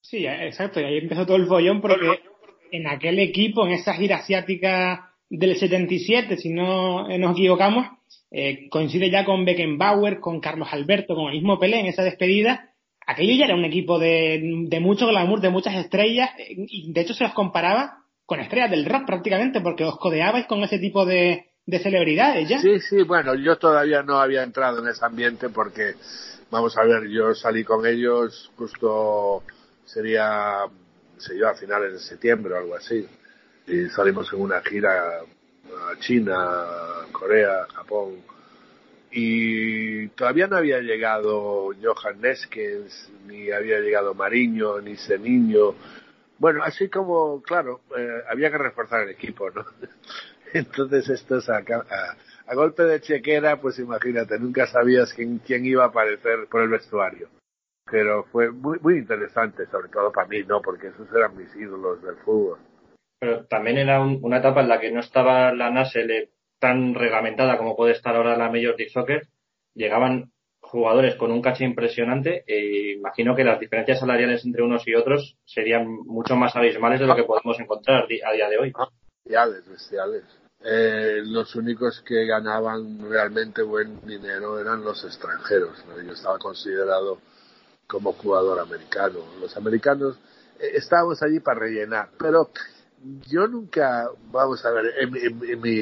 Sí, 0.00 0.26
exacto, 0.26 0.80
y 0.80 0.84
ahí 0.84 0.98
empezó 0.98 1.26
todo 1.26 1.36
el 1.36 1.46
follón 1.46 1.80
porque 1.80 2.22
en 2.70 2.86
aquel 2.86 3.18
equipo, 3.18 3.66
en 3.66 3.72
esa 3.72 3.94
gira 3.94 4.16
asiática 4.16 5.15
del 5.28 5.56
77, 5.56 6.36
si 6.36 6.50
no 6.50 7.08
nos 7.08 7.32
equivocamos, 7.32 7.86
eh, 8.30 8.68
coincide 8.70 9.10
ya 9.10 9.24
con 9.24 9.44
Beckenbauer, 9.44 10.20
con 10.20 10.40
Carlos 10.40 10.68
Alberto, 10.70 11.14
con 11.14 11.26
el 11.26 11.34
mismo 11.34 11.58
Pelé 11.58 11.80
en 11.80 11.86
esa 11.86 12.02
despedida. 12.02 12.70
Aquello 13.06 13.34
ya 13.34 13.46
era 13.46 13.54
un 13.54 13.64
equipo 13.64 13.98
de, 13.98 14.66
de 14.68 14.80
mucho 14.80 15.06
glamour, 15.06 15.40
de 15.40 15.50
muchas 15.50 15.74
estrellas, 15.74 16.30
y 16.38 16.92
de 16.92 17.00
hecho 17.00 17.14
se 17.14 17.24
los 17.24 17.34
comparaba 17.34 17.98
con 18.24 18.40
estrellas 18.40 18.70
del 18.70 18.84
rock 18.84 19.06
prácticamente, 19.06 19.60
porque 19.60 19.84
os 19.84 19.98
codeabais 19.98 20.46
con 20.46 20.62
ese 20.64 20.78
tipo 20.78 21.06
de, 21.06 21.46
de 21.66 21.78
celebridades 21.78 22.48
ya. 22.48 22.60
Sí, 22.60 22.80
sí, 22.80 23.02
bueno, 23.02 23.34
yo 23.36 23.56
todavía 23.56 24.02
no 24.02 24.18
había 24.18 24.42
entrado 24.42 24.82
en 24.82 24.88
ese 24.88 25.04
ambiente 25.04 25.48
porque, 25.48 25.94
vamos 26.50 26.76
a 26.76 26.84
ver, 26.84 27.08
yo 27.08 27.32
salí 27.34 27.62
con 27.62 27.86
ellos 27.86 28.50
justo, 28.56 29.44
sería, 29.84 30.66
se 31.16 31.38
yo, 31.38 31.48
a 31.48 31.54
finales 31.54 31.92
de 31.92 32.00
septiembre 32.00 32.54
o 32.54 32.58
algo 32.58 32.74
así 32.74 33.06
y 33.66 33.88
salimos 33.88 34.32
en 34.32 34.40
una 34.40 34.60
gira 34.62 35.20
a 35.20 35.98
China, 35.98 36.64
Corea, 37.12 37.66
Japón 37.74 38.22
y 39.10 40.08
todavía 40.08 40.46
no 40.46 40.56
había 40.56 40.80
llegado 40.80 41.70
Johan 41.82 42.20
Neskens, 42.20 43.10
ni 43.26 43.50
había 43.50 43.80
llegado 43.80 44.14
Mariño, 44.14 44.80
ni 44.80 44.96
Seniño. 44.96 45.74
Bueno, 46.38 46.62
así 46.62 46.88
como, 46.90 47.40
claro, 47.40 47.80
eh, 47.96 48.22
había 48.28 48.50
que 48.50 48.58
reforzar 48.58 49.02
el 49.02 49.10
equipo, 49.10 49.50
¿no? 49.50 49.64
Entonces 50.52 51.08
esto 51.08 51.38
es 51.38 51.48
a, 51.48 51.58
a, 51.58 52.54
golpe 52.54 52.82
de 52.82 53.00
chequera, 53.00 53.58
pues 53.58 53.78
imagínate, 53.78 54.38
nunca 54.38 54.66
sabías 54.66 55.12
quién, 55.14 55.38
quién 55.38 55.64
iba 55.64 55.84
a 55.84 55.88
aparecer 55.88 56.46
por 56.50 56.62
el 56.62 56.68
vestuario. 56.68 57.30
Pero 57.90 58.24
fue 58.24 58.50
muy, 58.50 58.78
muy 58.80 58.98
interesante, 58.98 59.66
sobre 59.66 59.88
todo 59.88 60.12
para 60.12 60.28
mí, 60.28 60.42
¿no? 60.42 60.60
Porque 60.60 60.88
esos 60.88 61.08
eran 61.14 61.36
mis 61.36 61.54
ídolos 61.56 62.02
del 62.02 62.16
fútbol 62.16 62.58
pero 63.18 63.46
también 63.46 63.78
era 63.78 64.00
una 64.00 64.38
etapa 64.38 64.60
en 64.60 64.68
la 64.68 64.80
que 64.80 64.90
no 64.90 65.00
estaba 65.00 65.52
la 65.52 65.70
NASL 65.70 66.28
tan 66.58 66.94
reglamentada 66.94 67.58
como 67.58 67.76
puede 67.76 67.92
estar 67.92 68.16
ahora 68.16 68.36
la 68.36 68.48
Major 68.48 68.76
League 68.76 68.90
Soccer. 68.90 69.28
Llegaban 69.74 70.32
jugadores 70.60 71.14
con 71.16 71.30
un 71.30 71.42
caché 71.42 71.64
impresionante 71.64 72.44
e 72.46 72.94
imagino 72.96 73.36
que 73.36 73.44
las 73.44 73.60
diferencias 73.60 74.00
salariales 74.00 74.44
entre 74.44 74.62
unos 74.62 74.86
y 74.86 74.94
otros 74.94 75.36
serían 75.44 75.86
mucho 75.86 76.36
más 76.36 76.56
abismales 76.56 77.00
de 77.00 77.06
lo 77.06 77.14
que 77.14 77.24
podemos 77.24 77.58
encontrar 77.60 78.04
a 78.04 78.32
día 78.32 78.48
de 78.48 78.58
hoy. 78.58 78.72
Bestiales, 79.24 79.68
bestiales. 79.68 80.24
Eh, 80.64 81.20
los 81.24 81.54
únicos 81.54 82.02
que 82.02 82.26
ganaban 82.26 83.08
realmente 83.08 83.62
buen 83.62 84.04
dinero 84.06 84.58
eran 84.58 84.82
los 84.82 85.04
extranjeros. 85.04 85.84
Yo 86.04 86.12
estaba 86.12 86.38
considerado 86.38 87.18
como 87.86 88.12
jugador 88.14 88.58
americano. 88.58 89.20
Los 89.40 89.56
americanos 89.56 90.18
eh, 90.58 90.72
estábamos 90.74 91.22
allí 91.22 91.40
para 91.40 91.60
rellenar, 91.60 92.08
pero 92.18 92.50
yo 93.28 93.46
nunca, 93.46 94.08
vamos 94.30 94.64
a 94.64 94.70
ver, 94.70 94.92
en, 95.00 95.60
mi, 95.60 95.80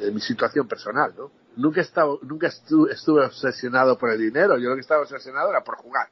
en 0.00 0.14
mi 0.14 0.20
situación 0.20 0.66
personal, 0.68 1.14
¿no? 1.16 1.30
Nunca, 1.56 1.80
he 1.80 1.84
estado, 1.84 2.18
nunca 2.22 2.48
estuve, 2.48 3.24
obsesionado 3.24 3.98
por 3.98 4.10
el 4.10 4.18
dinero, 4.18 4.56
yo 4.58 4.70
lo 4.70 4.74
que 4.74 4.80
estaba 4.80 5.02
obsesionado 5.02 5.50
era 5.50 5.62
por 5.62 5.76
jugar. 5.76 6.08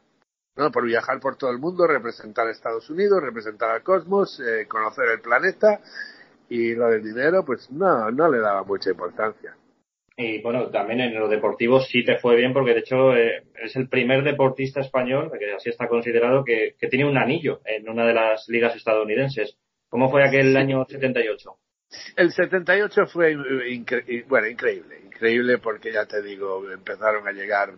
¿no? 0.57 0.71
por 0.73 0.85
viajar 0.85 1.21
por 1.21 1.37
todo 1.37 1.53
el 1.53 1.59
mundo, 1.59 1.87
representar 1.87 2.47
a 2.47 2.51
Estados 2.51 2.91
Unidos, 2.91 3.23
representar 3.23 3.71
al 3.71 3.83
cosmos, 3.83 4.39
eh, 4.41 4.67
conocer 4.67 5.09
el 5.09 5.21
planeta 5.21 5.81
y 6.51 6.75
lo 6.75 6.89
del 6.89 7.03
dinero, 7.03 7.45
pues 7.45 7.71
no, 7.71 8.11
no 8.11 8.29
le 8.29 8.41
daba 8.41 8.65
mucha 8.65 8.91
importancia. 8.91 9.57
Y 10.17 10.43
bueno, 10.43 10.69
también 10.69 11.01
en 11.01 11.19
lo 11.19 11.29
deportivo 11.29 11.81
sí 11.81 12.05
te 12.05 12.19
fue 12.19 12.37
bien 12.37 12.53
porque 12.53 12.75
de 12.75 12.81
hecho 12.81 13.17
eh, 13.17 13.45
es 13.63 13.75
el 13.77 13.89
primer 13.89 14.23
deportista 14.23 14.81
español, 14.81 15.33
que 15.39 15.55
así 15.55 15.71
está 15.71 15.89
considerado, 15.89 16.45
que, 16.45 16.75
que 16.79 16.89
tiene 16.89 17.09
un 17.09 17.17
anillo 17.17 17.61
en 17.65 17.89
una 17.89 18.05
de 18.05 18.13
las 18.13 18.47
ligas 18.49 18.77
estadounidenses. 18.77 19.57
¿Cómo 19.91 20.09
fue 20.09 20.25
aquel 20.25 20.57
año 20.57 20.85
78? 20.89 21.57
El 22.17 22.31
78 22.31 23.07
fue 23.07 23.35
bueno, 24.29 24.47
increíble, 24.47 25.01
increíble 25.05 25.59
porque 25.59 25.93
ya 25.93 26.07
te 26.07 26.23
digo, 26.23 26.71
empezaron 26.71 27.27
a 27.27 27.33
llegar 27.33 27.75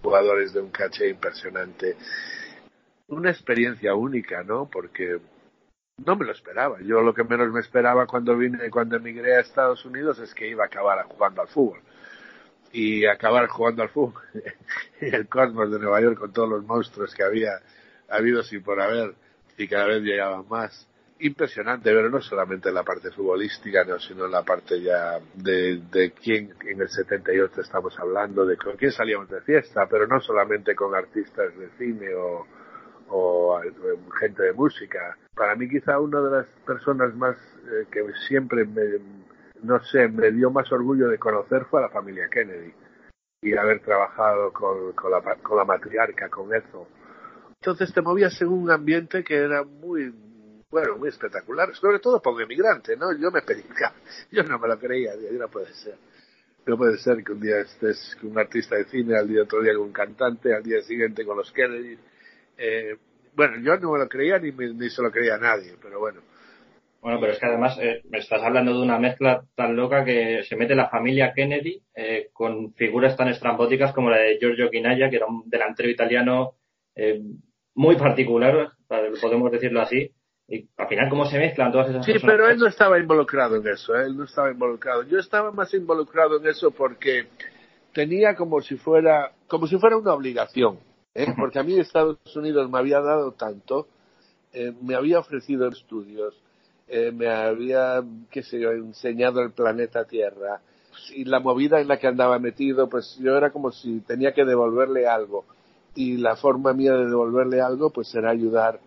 jugadores 0.00 0.52
de 0.52 0.60
un 0.60 0.70
caché 0.70 1.08
impresionante. 1.08 1.96
Una 3.08 3.30
experiencia 3.30 3.94
única, 3.96 4.44
¿no? 4.44 4.70
Porque 4.70 5.18
no 6.04 6.14
me 6.14 6.24
lo 6.24 6.32
esperaba. 6.32 6.78
Yo 6.82 7.00
lo 7.00 7.12
que 7.12 7.24
menos 7.24 7.50
me 7.50 7.60
esperaba 7.60 8.06
cuando 8.06 8.36
vine, 8.36 8.70
cuando 8.70 8.96
emigré 8.96 9.36
a 9.36 9.40
Estados 9.40 9.84
Unidos 9.84 10.20
es 10.20 10.32
que 10.34 10.48
iba 10.48 10.62
a 10.62 10.66
acabar 10.68 11.04
jugando 11.06 11.42
al 11.42 11.48
fútbol. 11.48 11.80
Y 12.72 13.06
acabar 13.06 13.48
jugando 13.48 13.82
al 13.82 13.88
fútbol 13.88 14.22
en 15.00 15.14
el 15.14 15.28
Cosmos 15.28 15.72
de 15.72 15.80
Nueva 15.80 16.00
York 16.00 16.18
con 16.18 16.32
todos 16.32 16.48
los 16.48 16.64
monstruos 16.64 17.12
que 17.12 17.24
había 17.24 17.60
habido 18.08 18.44
sin 18.44 18.62
por 18.62 18.80
haber 18.80 19.14
y 19.58 19.66
cada 19.66 19.86
vez 19.86 20.02
llegaban 20.02 20.46
más. 20.48 20.86
Impresionante, 21.18 21.90
pero 21.90 22.10
no 22.10 22.20
solamente 22.20 22.68
en 22.68 22.74
la 22.74 22.82
parte 22.82 23.10
futbolística, 23.10 23.84
no, 23.84 23.98
sino 23.98 24.26
en 24.26 24.32
la 24.32 24.42
parte 24.42 24.82
ya 24.82 25.18
de, 25.34 25.80
de 25.90 26.10
quién 26.10 26.52
en 26.60 26.80
el 26.80 26.88
78 26.90 27.62
estamos 27.62 27.98
hablando, 27.98 28.44
de 28.44 28.58
con 28.58 28.76
quién 28.76 28.92
salíamos 28.92 29.30
de 29.30 29.40
fiesta, 29.40 29.86
pero 29.88 30.06
no 30.06 30.20
solamente 30.20 30.74
con 30.74 30.94
artistas 30.94 31.56
de 31.56 31.70
cine 31.78 32.14
o, 32.14 32.46
o 33.08 33.60
gente 34.20 34.42
de 34.42 34.52
música. 34.52 35.16
Para 35.34 35.54
mí 35.54 35.66
quizá 35.68 35.98
una 35.98 36.20
de 36.20 36.30
las 36.30 36.46
personas 36.66 37.14
más 37.14 37.36
eh, 37.64 37.86
que 37.90 38.04
siempre 38.28 38.66
me, 38.66 38.82
no 39.62 39.82
sé, 39.84 40.08
me 40.08 40.30
dio 40.32 40.50
más 40.50 40.70
orgullo 40.70 41.08
de 41.08 41.18
conocer 41.18 41.64
fue 41.70 41.80
a 41.80 41.84
la 41.84 41.90
familia 41.90 42.28
Kennedy 42.28 42.74
y 43.40 43.56
haber 43.56 43.80
trabajado 43.80 44.52
con, 44.52 44.92
con, 44.92 45.10
la, 45.10 45.22
con 45.36 45.56
la 45.56 45.64
matriarca, 45.64 46.28
con 46.28 46.54
eso. 46.54 46.88
Entonces 47.60 47.92
te 47.92 48.02
movías 48.02 48.40
en 48.42 48.48
un 48.48 48.70
ambiente 48.70 49.24
que 49.24 49.36
era 49.36 49.64
muy, 49.64 50.12
bueno, 50.80 50.98
muy 50.98 51.08
espectacular, 51.08 51.74
sobre 51.74 51.98
todo 52.00 52.20
por 52.20 52.34
un 52.34 52.42
emigrante, 52.42 52.96
¿no? 52.96 53.16
Yo 53.16 53.30
me 53.30 53.42
pedí, 53.42 53.64
yo 54.30 54.42
no 54.44 54.58
me 54.58 54.68
lo 54.68 54.78
creía, 54.78 55.12
no 55.32 55.48
puede 55.48 55.72
ser. 55.72 55.94
No 56.66 56.76
puede 56.76 56.98
ser 56.98 57.22
que 57.22 57.32
un 57.32 57.40
día 57.40 57.60
estés 57.60 58.16
con 58.20 58.32
un 58.32 58.38
artista 58.38 58.76
de 58.76 58.84
cine, 58.86 59.16
al 59.16 59.28
día 59.28 59.42
otro 59.42 59.62
día 59.62 59.72
con 59.74 59.84
un 59.84 59.92
cantante, 59.92 60.52
al 60.52 60.62
día 60.62 60.82
siguiente 60.82 61.24
con 61.24 61.36
los 61.36 61.52
Kennedy 61.52 61.96
eh, 62.58 62.96
bueno, 63.34 63.58
yo 63.62 63.76
no 63.76 63.92
me 63.92 63.98
lo 63.98 64.08
creía 64.08 64.38
ni, 64.38 64.50
ni 64.50 64.88
se 64.88 65.02
lo 65.02 65.10
creía 65.10 65.34
a 65.34 65.38
nadie, 65.38 65.74
pero 65.80 66.00
bueno. 66.00 66.20
Bueno, 67.02 67.20
pero 67.20 67.32
es 67.32 67.38
que 67.38 67.46
además 67.46 67.78
eh, 67.80 68.02
me 68.10 68.18
estás 68.18 68.42
hablando 68.42 68.72
de 68.72 68.82
una 68.82 68.98
mezcla 68.98 69.44
tan 69.54 69.76
loca 69.76 70.04
que 70.04 70.42
se 70.44 70.56
mete 70.56 70.74
la 70.74 70.88
familia 70.88 71.32
Kennedy 71.34 71.80
eh, 71.94 72.30
con 72.32 72.72
figuras 72.72 73.16
tan 73.16 73.28
estrambóticas 73.28 73.92
como 73.92 74.10
la 74.10 74.16
de 74.16 74.38
Giorgio 74.38 74.70
Quinaya, 74.70 75.10
que 75.10 75.16
era 75.16 75.26
un 75.26 75.48
delantero 75.48 75.88
italiano 75.88 76.54
eh, 76.96 77.20
muy 77.74 77.96
particular, 77.96 78.72
podemos 78.88 79.52
decirlo 79.52 79.82
así. 79.82 80.10
Y 80.48 80.68
al 80.76 80.88
final, 80.88 81.08
¿cómo 81.08 81.26
se 81.26 81.38
mezclan 81.38 81.72
todas 81.72 81.88
esas 81.88 82.06
cosas? 82.06 82.20
Sí, 82.20 82.26
pero 82.26 82.48
él 82.48 82.58
no 82.58 82.66
estaba 82.66 82.98
involucrado 82.98 83.56
en 83.56 83.66
eso, 83.66 83.94
él 83.96 84.16
no 84.16 84.24
estaba 84.24 84.50
involucrado. 84.50 85.02
Yo 85.02 85.18
estaba 85.18 85.50
más 85.50 85.74
involucrado 85.74 86.38
en 86.38 86.46
eso 86.46 86.70
porque 86.70 87.26
tenía 87.92 88.36
como 88.36 88.60
si 88.60 88.76
fuera, 88.76 89.32
como 89.48 89.66
si 89.66 89.76
fuera 89.78 89.96
una 89.96 90.12
obligación 90.12 90.78
¿eh? 91.16 91.34
porque 91.36 91.58
a 91.58 91.62
mí 91.62 91.78
Estados 91.78 92.18
Unidos 92.36 92.70
me 92.70 92.78
había 92.78 93.00
dado 93.00 93.32
tanto, 93.32 93.88
eh, 94.52 94.72
me 94.82 94.94
había 94.94 95.18
ofrecido 95.18 95.68
estudios, 95.68 96.34
eh, 96.88 97.10
me 97.10 97.28
había, 97.28 98.04
qué 98.30 98.42
sé 98.42 98.60
yo, 98.60 98.70
enseñado 98.72 99.40
el 99.40 99.52
planeta 99.52 100.04
Tierra, 100.04 100.60
y 101.14 101.24
la 101.24 101.40
movida 101.40 101.80
en 101.80 101.88
la 101.88 101.98
que 101.98 102.06
andaba 102.06 102.38
metido, 102.38 102.88
pues 102.88 103.18
yo 103.20 103.36
era 103.36 103.50
como 103.50 103.72
si 103.72 104.00
tenía 104.00 104.32
que 104.32 104.44
devolverle 104.44 105.06
algo. 105.06 105.44
Y 105.94 106.16
la 106.18 106.36
forma 106.36 106.72
mía 106.72 106.92
de 106.92 107.06
devolverle 107.06 107.60
algo, 107.60 107.90
pues 107.90 108.14
era 108.14 108.30
ayudar 108.30 108.80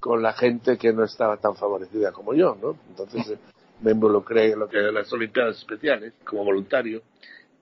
con 0.00 0.22
la 0.22 0.32
gente 0.32 0.78
que 0.78 0.92
no 0.92 1.04
estaba 1.04 1.36
tan 1.36 1.54
favorecida 1.54 2.10
como 2.10 2.34
yo, 2.34 2.56
¿no? 2.60 2.76
Entonces 2.88 3.38
me 3.82 3.92
involucré 3.92 4.52
en 4.52 4.58
lo 4.58 4.68
que 4.68 4.78
eran 4.78 4.94
las 4.94 5.12
Olimpiadas 5.12 5.58
Especiales 5.58 6.14
como 6.24 6.44
voluntario 6.44 7.02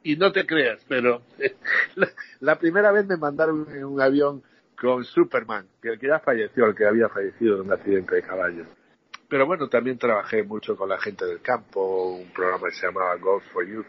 y 0.03 0.17
no 0.17 0.33
te 0.33 0.47
creas, 0.47 0.81
pero 0.89 1.23
la, 2.41 2.59
primera 2.59 2.93
vez 2.93 3.07
me 3.07 3.17
mandaron 3.17 3.67
en 3.71 3.85
un 3.85 4.01
avión 4.01 4.43
con 4.81 5.05
Superman, 5.05 5.67
que 5.83 5.89
el 5.91 5.99
que 5.99 6.07
ya 6.07 6.21
falleció, 6.21 6.67
el 6.67 6.75
que 6.75 6.87
había 6.87 7.09
fallecido 7.09 7.57
en 7.57 7.63
un 7.63 7.73
accidente 7.73 8.15
de 8.15 8.23
caballo. 8.23 8.65
Pero 9.29 9.45
bueno, 9.45 9.69
también 9.69 9.99
trabajé 9.99 10.45
mucho 10.45 10.77
con 10.77 10.89
la 10.89 10.99
gente 10.99 11.27
del 11.27 11.43
campo, 11.43 12.15
un 12.15 12.33
programa 12.33 12.69
que 12.69 12.75
se 12.75 12.87
llamaba 12.87 13.17
Golf 13.17 13.45
for 13.53 13.67
Youth, 13.67 13.87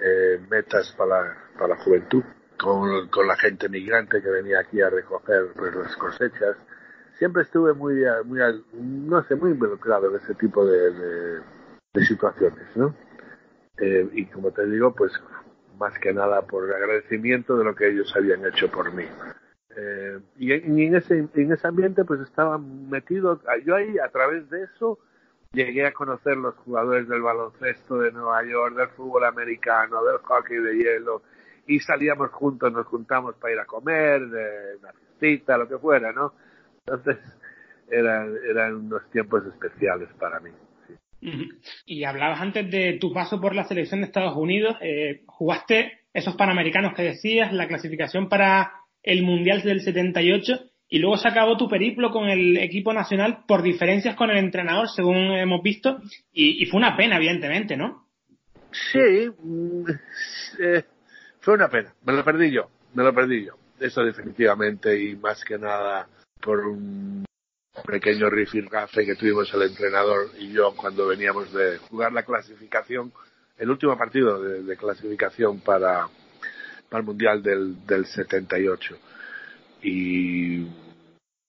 eh, 0.00 0.40
metas 0.48 0.94
para, 0.96 1.50
para 1.54 1.74
la 1.74 1.76
juventud, 1.76 2.22
con, 2.56 3.08
con 3.08 3.26
la 3.26 3.36
gente 3.36 3.68
migrante 3.68 4.22
que 4.22 4.30
venía 4.30 4.60
aquí 4.60 4.80
a 4.80 4.88
recoger 4.88 5.48
pues, 5.54 5.74
las 5.74 5.96
cosechas. 5.96 6.56
Siempre 7.20 7.42
estuve 7.42 7.74
muy, 7.74 8.02
muy, 8.24 8.40
no 8.72 9.22
sé, 9.24 9.34
muy 9.34 9.50
involucrado 9.50 10.08
en 10.08 10.16
ese 10.16 10.34
tipo 10.36 10.64
de, 10.64 10.90
de, 10.90 11.40
de 11.92 12.06
situaciones, 12.06 12.66
¿no? 12.74 12.94
Eh, 13.76 14.08
y 14.14 14.24
como 14.24 14.50
te 14.52 14.64
digo, 14.64 14.94
pues 14.94 15.12
más 15.78 15.98
que 15.98 16.14
nada 16.14 16.40
por 16.40 16.64
agradecimiento 16.72 17.58
de 17.58 17.64
lo 17.64 17.74
que 17.74 17.90
ellos 17.90 18.10
habían 18.16 18.46
hecho 18.46 18.70
por 18.70 18.94
mí. 18.94 19.04
Eh, 19.76 20.18
y, 20.38 20.52
en, 20.52 20.94
ese, 20.94 21.28
en 21.34 21.52
ese 21.52 21.68
ambiente 21.68 22.06
pues 22.06 22.20
estaba 22.20 22.56
metido, 22.56 23.38
yo 23.66 23.76
ahí 23.76 23.98
a 23.98 24.08
través 24.08 24.48
de 24.48 24.62
eso 24.62 24.98
llegué 25.52 25.84
a 25.84 25.92
conocer 25.92 26.38
los 26.38 26.54
jugadores 26.56 27.06
del 27.06 27.20
baloncesto 27.20 27.98
de 27.98 28.12
Nueva 28.12 28.42
York, 28.44 28.76
del 28.76 28.88
fútbol 28.88 29.24
americano, 29.26 30.02
del 30.04 30.20
hockey 30.20 30.56
de 30.56 30.74
hielo, 30.74 31.20
y 31.66 31.80
salíamos 31.80 32.30
juntos, 32.30 32.72
nos 32.72 32.86
juntamos 32.86 33.34
para 33.36 33.52
ir 33.52 33.60
a 33.60 33.66
comer, 33.66 34.26
de 34.26 34.76
una 34.80 34.92
fiestita, 34.94 35.58
lo 35.58 35.68
que 35.68 35.76
fuera, 35.76 36.14
¿no? 36.14 36.32
Entonces 36.90 37.18
eran, 37.90 38.34
eran 38.48 38.74
unos 38.74 39.10
tiempos 39.10 39.44
especiales 39.46 40.08
para 40.18 40.40
mí. 40.40 40.50
Y 41.84 42.04
hablabas 42.04 42.40
antes 42.40 42.70
de 42.70 42.98
tu 42.98 43.12
paso 43.12 43.40
por 43.40 43.54
la 43.54 43.64
selección 43.64 44.00
de 44.00 44.06
Estados 44.06 44.36
Unidos. 44.36 44.76
Eh, 44.80 45.22
jugaste 45.26 46.00
esos 46.14 46.34
panamericanos 46.34 46.94
que 46.94 47.02
decías, 47.02 47.52
la 47.52 47.68
clasificación 47.68 48.28
para 48.28 48.72
el 49.02 49.22
Mundial 49.22 49.62
del 49.62 49.80
78 49.80 50.70
y 50.88 50.98
luego 50.98 51.16
se 51.16 51.28
acabó 51.28 51.56
tu 51.56 51.68
periplo 51.68 52.10
con 52.10 52.28
el 52.28 52.56
equipo 52.56 52.92
nacional 52.92 53.44
por 53.46 53.62
diferencias 53.62 54.16
con 54.16 54.30
el 54.30 54.38
entrenador, 54.38 54.88
según 54.88 55.16
hemos 55.16 55.62
visto, 55.62 56.00
y, 56.32 56.66
fue 56.66 56.78
una 56.78 56.96
pena, 56.96 57.16
evidentemente, 57.16 57.76
¿no? 57.76 58.06
Sí, 58.72 59.30
mm, 59.38 59.84
eh, 60.58 60.84
fue 61.38 61.54
una 61.54 61.68
pena. 61.68 61.94
Me 62.04 62.12
lo 62.12 62.24
perdí 62.24 62.50
yo, 62.50 62.68
me 62.94 63.04
lo 63.04 63.14
perdí 63.14 63.46
yo. 63.46 63.54
Eso 63.78 64.02
definitivamente 64.02 65.00
y 65.00 65.16
más 65.16 65.44
que 65.44 65.58
nada 65.58 66.08
por 66.42 66.60
un 66.60 67.24
pequeño 67.86 68.28
rifirrafe 68.28 69.06
que 69.06 69.14
tuvimos 69.14 69.52
el 69.54 69.62
entrenador 69.62 70.28
y 70.38 70.52
yo 70.52 70.74
cuando 70.76 71.06
veníamos 71.06 71.52
de 71.52 71.78
jugar 71.78 72.12
la 72.12 72.24
clasificación, 72.24 73.12
el 73.56 73.70
último 73.70 73.96
partido 73.96 74.40
de, 74.40 74.76
clasificación 74.76 75.60
para, 75.60 76.08
el 76.90 77.02
Mundial 77.02 77.42
del, 77.42 77.86
del 77.86 78.06
78. 78.06 78.96
Y 79.82 80.66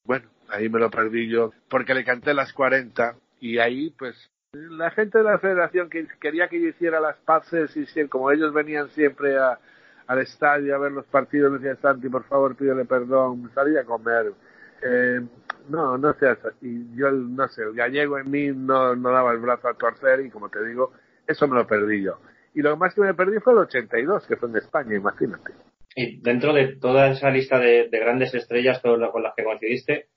bueno, 0.05 0.29
ahí 0.50 0.69
me 0.69 0.79
lo 0.79 0.89
perdí 0.89 1.29
yo 1.29 1.51
porque 1.69 1.93
le 1.93 2.03
canté 2.03 2.33
las 2.33 2.53
40 2.53 3.15
y 3.39 3.57
ahí 3.57 3.89
pues 3.98 4.15
la 4.53 4.91
gente 4.91 5.17
de 5.19 5.24
la 5.24 5.39
federación 5.39 5.89
que 5.89 6.07
quería 6.19 6.50
que 6.50 6.62
yo 6.62 6.67
hiciera 6.67 7.00
las 7.00 7.17
paces 7.19 7.71
y 7.75 8.07
como 8.07 8.31
ellos 8.31 8.53
venían 8.53 8.89
siempre 8.89 9.38
a, 9.38 9.57
al 10.07 10.19
estadio 10.19 10.75
a 10.75 10.79
ver 10.79 10.91
los 10.91 11.05
partidos, 11.05 11.53
me 11.53 11.60
decía 11.60 11.81
Santi, 11.81 12.10
por 12.10 12.25
favor, 12.25 12.55
pídele 12.57 12.83
perdón, 12.83 13.50
salía 13.55 13.81
a 13.81 13.86
comer. 13.86 14.33
Eh, 14.81 15.21
no, 15.69 15.97
no 15.97 16.13
seas 16.15 16.39
Y 16.61 16.95
yo, 16.95 17.11
no 17.11 17.47
sé, 17.47 17.63
el 17.63 17.73
gallego 17.73 18.17
en 18.17 18.29
mí 18.29 18.47
no, 18.47 18.95
no 18.95 19.11
daba 19.11 19.31
el 19.31 19.39
brazo 19.39 19.67
a 19.67 19.75
torcer 19.75 20.21
y 20.21 20.29
como 20.29 20.50
te 20.50 20.63
digo, 20.65 20.91
eso 21.27 21.47
me 21.47 21.55
lo 21.55 21.67
perdí 21.67 22.03
yo. 22.03 22.19
Y 22.53 22.61
lo 22.61 22.75
más 22.77 22.93
que 22.93 23.01
me 23.01 23.13
perdí 23.13 23.39
fue 23.39 23.53
el 23.53 23.59
82, 23.59 24.27
que 24.27 24.35
fue 24.35 24.50
en 24.50 24.57
España, 24.57 24.95
imagínate. 24.95 25.53
Y 25.95 26.21
dentro 26.21 26.53
de 26.53 26.75
toda 26.75 27.11
esa 27.11 27.29
lista 27.29 27.59
de, 27.59 27.88
grandes 27.91 28.33
estrellas 28.33 28.81
con 28.81 29.23
las 29.23 29.33
que 29.35 29.43
coincidiste, 29.43 30.09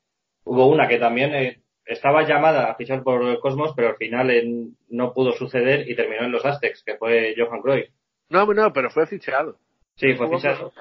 hubo 0.45 0.67
una 0.67 0.89
que 0.89 0.99
también 0.99 1.35
eh, 1.35 1.63
estaba 1.85 2.27
llamada 2.27 2.71
a 2.71 2.75
fichar 2.75 3.03
por 3.03 3.23
el 3.23 3.39
Cosmos, 3.41 3.73
pero 3.77 3.89
al 3.89 3.97
final 3.97 4.31
eh, 4.31 4.69
no 4.89 5.13
pudo 5.13 5.33
suceder 5.33 5.89
y 5.89 5.95
terminó 5.95 6.25
en 6.25 6.33
los 6.33 6.45
Aztecs, 6.45 6.83
que 6.85 6.97
fue 6.97 7.35
Johan 7.37 7.61
Cruyff. 7.61 7.91
No, 8.31 8.47
no, 8.47 8.73
pero 8.73 8.91
fue 8.91 9.07
fichado. 9.07 9.59
Sí, 9.97 10.15
fue 10.15 10.29
fichado. 10.29 10.73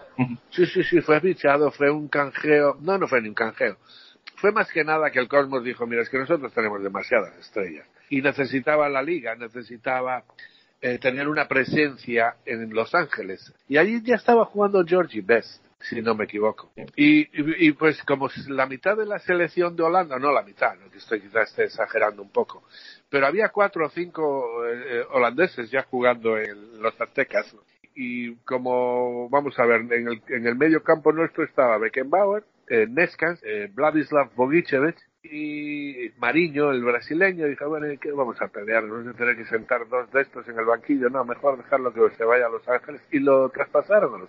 Sí, 0.49 0.65
sí, 0.65 0.83
sí, 0.83 1.01
fue 1.01 1.19
fichado, 1.21 1.71
fue 1.71 1.91
un 1.91 2.07
canjeo. 2.07 2.77
No, 2.81 2.97
no 2.97 3.07
fue 3.07 3.21
ni 3.21 3.29
un 3.29 3.35
canjeo 3.35 3.77
fue 4.43 4.51
más 4.51 4.69
que 4.73 4.83
nada 4.83 5.09
que 5.09 5.19
el 5.19 5.29
Cosmos 5.29 5.63
dijo, 5.63 5.87
mira, 5.87 6.01
es 6.01 6.09
que 6.09 6.17
nosotros 6.17 6.53
tenemos 6.53 6.83
demasiadas 6.83 7.33
estrellas. 7.37 7.87
y 8.09 8.21
necesitaba 8.21 8.89
la 8.89 9.01
liga, 9.01 9.35
necesitaba 9.35 10.25
eh, 10.81 10.99
tener 10.99 11.29
una 11.29 11.47
presencia 11.47 12.35
en 12.45 12.73
Los 12.73 12.93
Ángeles. 12.93 13.53
Y 13.69 13.77
allí 13.77 14.01
ya 14.03 14.15
estaba 14.15 14.43
jugando 14.43 14.83
Georgie 14.85 15.21
Best, 15.21 15.63
si 15.79 16.01
no 16.01 16.13
me 16.13 16.25
equivoco. 16.25 16.73
Y, 16.97 17.25
y, 17.65 17.71
pues 17.71 18.03
como 18.03 18.29
la 18.49 18.65
mitad 18.65 18.97
de 18.97 19.05
la 19.05 19.19
selección 19.19 19.77
de 19.77 19.83
Holanda, 19.83 20.19
no 20.19 20.33
la 20.33 20.43
mitad, 20.43 20.75
¿no? 20.75 20.91
que 20.91 20.97
estoy 20.97 21.21
quizás 21.21 21.51
esté 21.51 21.63
exagerando 21.63 22.21
un 22.21 22.29
poco, 22.29 22.63
pero 23.09 23.25
había 23.25 23.47
cuatro 23.47 23.85
o 23.85 23.89
cinco 23.91 24.65
eh, 24.67 25.05
holandeses 25.11 25.71
ya 25.71 25.83
jugando 25.83 26.37
en 26.37 26.81
los 26.81 26.99
Aztecas. 26.99 27.55
Y 27.95 28.35
como, 28.37 29.29
vamos 29.29 29.57
a 29.59 29.65
ver, 29.65 29.81
en 29.81 30.07
el, 30.07 30.21
en 30.29 30.47
el 30.47 30.55
medio 30.55 30.83
campo 30.83 31.11
nuestro 31.11 31.43
estaba 31.43 31.77
Beckenbauer, 31.77 32.43
eh, 32.69 32.87
Neskans, 32.89 33.41
eh, 33.43 33.69
Vladislav 33.73 34.33
Bogicevic 34.35 34.97
y 35.23 36.09
Mariño, 36.17 36.71
el 36.71 36.83
brasileño, 36.83 37.47
dijo, 37.47 37.69
bueno, 37.69 37.87
¿qué 38.01 38.11
vamos 38.11 38.41
a 38.41 38.47
pelear? 38.47 38.87
Vamos 38.87 39.13
a 39.13 39.17
tener 39.17 39.37
que 39.37 39.45
sentar 39.45 39.87
dos 39.87 40.11
de 40.11 40.21
estos 40.21 40.47
en 40.47 40.57
el 40.57 40.65
banquillo. 40.65 41.09
No, 41.09 41.23
mejor 41.23 41.57
dejarlo 41.57 41.93
que 41.93 42.15
se 42.15 42.25
vaya 42.25 42.47
a 42.47 42.49
Los 42.49 42.67
Ángeles. 42.67 43.01
Y 43.11 43.19
lo 43.19 43.49
traspasaron. 43.49 44.27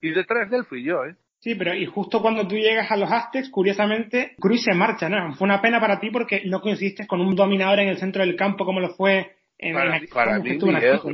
Y 0.00 0.10
detrás 0.10 0.50
de 0.50 0.58
él 0.58 0.64
fui 0.64 0.82
yo, 0.82 1.04
¿eh? 1.04 1.14
Sí, 1.44 1.54
pero 1.56 1.74
y 1.74 1.84
justo 1.84 2.22
cuando 2.22 2.48
tú 2.48 2.54
llegas 2.54 2.90
a 2.90 2.96
los 2.96 3.12
Aztecs, 3.12 3.50
curiosamente, 3.50 4.34
Cruz 4.40 4.64
se 4.64 4.72
marcha, 4.72 5.10
¿no? 5.10 5.34
Fue 5.34 5.44
una 5.44 5.60
pena 5.60 5.78
para 5.78 6.00
ti 6.00 6.08
porque 6.10 6.42
no 6.46 6.62
coincidiste 6.62 7.06
con 7.06 7.20
un 7.20 7.36
dominador 7.36 7.80
en 7.80 7.88
el 7.88 7.98
centro 7.98 8.24
del 8.24 8.34
campo 8.34 8.64
como 8.64 8.80
lo 8.80 8.94
fue 8.94 9.36
para, 9.72 9.98
mí, 10.00 10.06
para, 10.08 10.38
mí, 10.38 10.58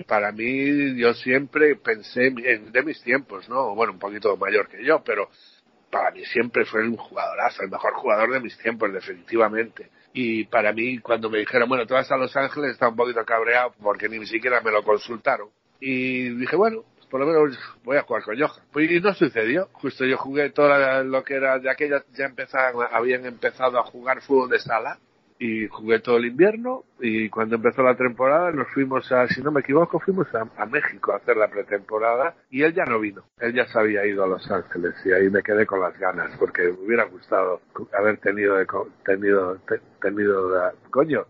para 0.07 0.33
mí, 0.33 0.97
yo 0.97 1.14
siempre 1.14 1.76
pensé 1.76 2.26
en, 2.26 2.73
de 2.73 2.83
mis 2.83 3.02
tiempos, 3.02 3.49
¿no? 3.49 3.75
Bueno, 3.75 3.92
un 3.92 3.99
poquito 3.99 4.37
mayor 4.37 4.69
que 4.69 4.85
yo, 4.85 5.02
pero 5.04 5.28
para 5.90 6.11
mí 6.11 6.25
siempre 6.25 6.64
fue 6.64 6.83
un 6.83 6.97
jugadorazo, 6.97 7.62
el 7.62 7.71
mejor 7.71 7.95
jugador 7.95 8.33
de 8.33 8.40
mis 8.40 8.57
tiempos, 8.59 8.92
definitivamente. 8.92 9.90
Y 10.12 10.45
para 10.45 10.73
mí, 10.73 10.99
cuando 10.99 11.30
me 11.30 11.38
dijeron, 11.38 11.69
bueno, 11.69 11.87
te 11.87 11.95
vas 11.95 12.11
a 12.11 12.16
Los 12.16 12.37
Ángeles, 12.37 12.73
estaba 12.73 12.90
un 12.90 12.97
poquito 12.97 13.25
cabreado 13.25 13.75
porque 13.80 14.09
ni 14.09 14.25
siquiera 14.26 14.61
me 14.61 14.71
lo 14.71 14.83
consultaron. 14.83 15.49
Y 15.80 16.30
dije, 16.30 16.57
bueno, 16.57 16.85
pues 16.95 17.07
por 17.07 17.21
lo 17.21 17.26
menos 17.26 17.59
voy 17.85 17.97
a 17.97 18.02
jugar 18.02 18.23
con 18.23 18.38
Johan. 18.38 18.64
Pues 18.73 18.90
y 18.90 19.00
no 19.00 19.14
sucedió. 19.14 19.69
Justo 19.73 20.04
yo 20.04 20.16
jugué 20.16 20.50
todo 20.50 21.04
lo 21.04 21.23
que 21.23 21.35
era 21.35 21.59
de 21.59 21.71
aquella, 21.71 22.02
ya 22.12 22.26
empezaban, 22.26 22.88
habían 22.92 23.25
empezado 23.26 23.78
a 23.78 23.85
jugar 23.85 24.21
fútbol 24.23 24.50
de 24.50 24.59
sala 24.59 24.99
y 25.40 25.68
jugué 25.68 26.00
todo 26.00 26.18
el 26.18 26.26
invierno 26.26 26.85
y 27.00 27.30
cuando 27.30 27.56
empezó 27.56 27.82
la 27.82 27.97
temporada 27.97 28.52
nos 28.52 28.68
fuimos 28.75 29.11
a, 29.11 29.26
si 29.26 29.42
no 29.42 29.50
me 29.50 29.61
equivoco, 29.61 29.99
fuimos 29.99 30.28
a, 30.35 30.66
México 30.66 31.12
a 31.12 31.16
hacer 31.16 31.35
la 31.38 31.49
pretemporada 31.49 32.35
y 32.50 32.62
él 32.62 32.75
ya 32.75 32.85
no 32.85 33.00
vino, 33.00 33.25
él 33.38 33.54
ya 33.54 33.66
se 33.66 33.78
había 33.78 34.04
ido 34.04 34.23
a 34.23 34.28
Los 34.28 34.50
Ángeles 34.50 34.94
y 35.02 35.12
ahí 35.12 35.30
me 35.30 35.42
quedé 35.42 35.64
con 35.64 35.80
las 35.80 35.99
ganas 35.99 36.37
porque 36.38 36.64
me 36.64 36.87
hubiera 36.87 37.04
gustado 37.04 37.62
haber 37.99 38.18
tenido, 38.18 38.54
tenido, 39.02 39.59
tenido, 40.02 40.73
coño, 40.90 41.25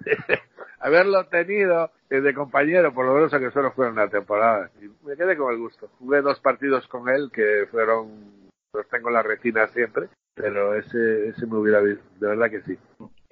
haberlo 0.80 1.24
tenido 1.28 1.90
de 2.10 2.34
compañero, 2.34 2.92
por 2.92 3.06
lo 3.06 3.14
menos 3.14 3.32
a 3.32 3.40
que 3.40 3.50
solo 3.50 3.72
fuera 3.72 3.90
una 3.90 4.08
temporada. 4.08 4.70
Y 4.80 4.90
me 5.06 5.16
quedé 5.16 5.36
con 5.36 5.52
el 5.52 5.58
gusto. 5.58 5.88
Jugué 5.98 6.20
dos 6.20 6.38
partidos 6.40 6.86
con 6.88 7.08
él 7.08 7.30
que 7.32 7.66
fueron, 7.70 8.50
los 8.72 8.88
tengo 8.88 9.08
en 9.08 9.14
la 9.14 9.22
retina 9.22 9.66
siempre, 9.68 10.08
pero 10.34 10.74
ese, 10.74 11.28
ese 11.28 11.46
me 11.46 11.56
hubiera 11.56 11.80
visto, 11.80 12.04
de 12.20 12.28
verdad 12.28 12.50
que 12.50 12.62
sí. 12.62 12.78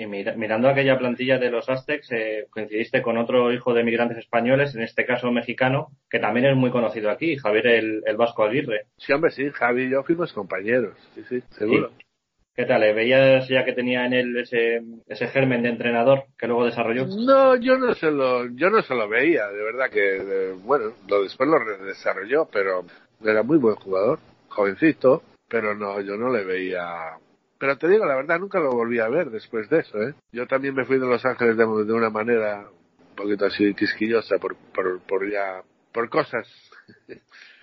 Y 0.03 0.07
mirando 0.07 0.69
aquella 0.69 0.99
plantilla 0.99 1.39
de 1.39 1.51
los 1.51 1.69
Aztecs, 1.69 2.11
eh, 2.11 2.47
coincidiste 2.51 3.03
con 3.03 3.19
otro 3.19 3.53
hijo 3.53 3.73
de 3.73 3.85
migrantes 3.85 4.19
españoles, 4.19 4.75
en 4.75 4.83
este 4.83 5.07
caso 5.07 5.31
mexicano, 5.31 5.89
que 6.11 6.19
también 6.19 6.47
es 6.47 6.57
muy 6.57 6.71
conocido 6.71 7.09
aquí, 7.09 7.37
Javier 7.37 7.67
el, 7.69 8.17
Vasco 8.17 8.43
Aguirre. 8.43 8.87
Sí, 8.97 9.13
hombre, 9.13 9.31
sí, 9.31 9.49
Javi 9.51 9.85
y 9.85 9.91
yo 9.91 10.03
fuimos 10.03 10.33
compañeros, 10.33 10.97
sí, 11.15 11.23
sí, 11.29 11.41
seguro. 11.51 11.93
¿Qué 12.55 12.67
tal? 12.67 12.81
¿Le 12.81 12.93
veías 12.93 13.49
ya 13.49 13.65
que 13.65 13.73
tenía 13.73 14.05
en 14.05 14.13
él 14.13 14.37
ese, 14.37 14.83
ese 15.07 15.29
germen 15.29 15.63
de 15.63 15.71
entrenador 15.71 16.25
que 16.37 16.47
luego 16.47 16.67
desarrolló? 16.67 17.07
No, 17.07 17.57
yo 17.57 17.79
no 17.79 17.95
se 17.95 18.11
lo, 18.11 18.45
yo 18.57 18.71
no 18.71 18.83
se 18.83 18.95
lo 18.95 19.09
veía, 19.09 19.47
de 19.49 19.63
verdad 19.63 19.91
que, 19.91 20.53
bueno, 20.65 20.93
lo 21.09 21.23
después 21.23 21.49
lo 21.49 21.85
desarrolló, 21.87 22.49
pero 22.53 22.85
era 23.25 23.43
muy 23.43 23.57
buen 23.57 23.77
jugador, 23.77 24.19
jovencito, 24.49 25.23
pero 25.49 25.75
no, 25.75 26.01
yo 26.01 26.17
no 26.17 26.31
le 26.31 26.45
veía 26.45 27.17
pero 27.63 27.79
te 27.79 27.87
digo 27.87 28.05
la 28.05 28.17
verdad, 28.17 28.41
nunca 28.41 28.59
lo 28.59 28.73
volví 28.73 28.99
a 28.99 29.09
ver 29.09 29.31
después 29.31 29.71
de 29.71 29.79
eso, 29.79 29.97
¿eh? 30.03 30.15
Yo 30.33 30.49
también 30.49 30.75
me 30.75 30.85
fui 30.85 30.99
de 30.99 31.07
Los 31.07 31.25
Ángeles 31.25 31.57
de, 31.57 31.65
una 31.65 32.11
manera 32.11 32.67
un 33.09 33.15
poquito 33.15 33.47
así 33.47 33.73
quisquillosa 33.75 34.39
por, 34.41 34.57
por, 34.75 35.01
por 35.03 35.31
ya, 35.31 35.63
por 35.93 36.11
cosas. 36.11 36.45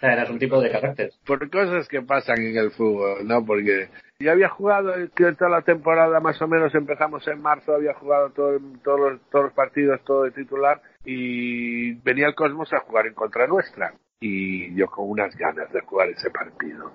Eras 0.02 0.30
un 0.30 0.40
tipo 0.40 0.62
de 0.62 0.72
carácter. 0.72 1.12
Por 1.26 1.50
cosas 1.50 1.86
que 1.90 2.02
pasan 2.02 2.38
en 2.40 2.56
el 2.56 2.72
fútbol, 2.72 3.28
¿no? 3.28 3.46
Porque 3.46 3.90
yo 4.22 4.32
había 4.32 4.48
jugado 4.48 4.94
toda 5.38 5.50
la 5.50 5.64
temporada, 5.64 6.22
más 6.22 6.42
o 6.42 6.48
menos 6.48 6.74
empezamos 6.76 7.28
en 7.28 7.42
marzo, 7.42 7.76
había 7.76 7.94
jugado 7.94 8.30
todo, 8.30 8.58
todos, 8.82 9.00
los, 9.02 9.30
todos 9.30 9.46
los 9.48 9.54
partidos, 9.54 10.02
todo 10.06 10.24
de 10.24 10.32
titular, 10.32 10.82
y 11.04 11.92
venía 11.96 12.28
el 12.28 12.36
Cosmos 12.36 12.72
a 12.72 12.80
jugar 12.80 13.06
en 13.06 13.16
contra 13.16 13.48
nuestra. 13.48 13.94
Y 14.22 14.74
yo 14.76 14.88
con 14.88 15.10
unas 15.10 15.36
ganas 15.36 15.70
de 15.74 15.82
jugar 15.82 16.08
ese 16.08 16.30
partido 16.30 16.94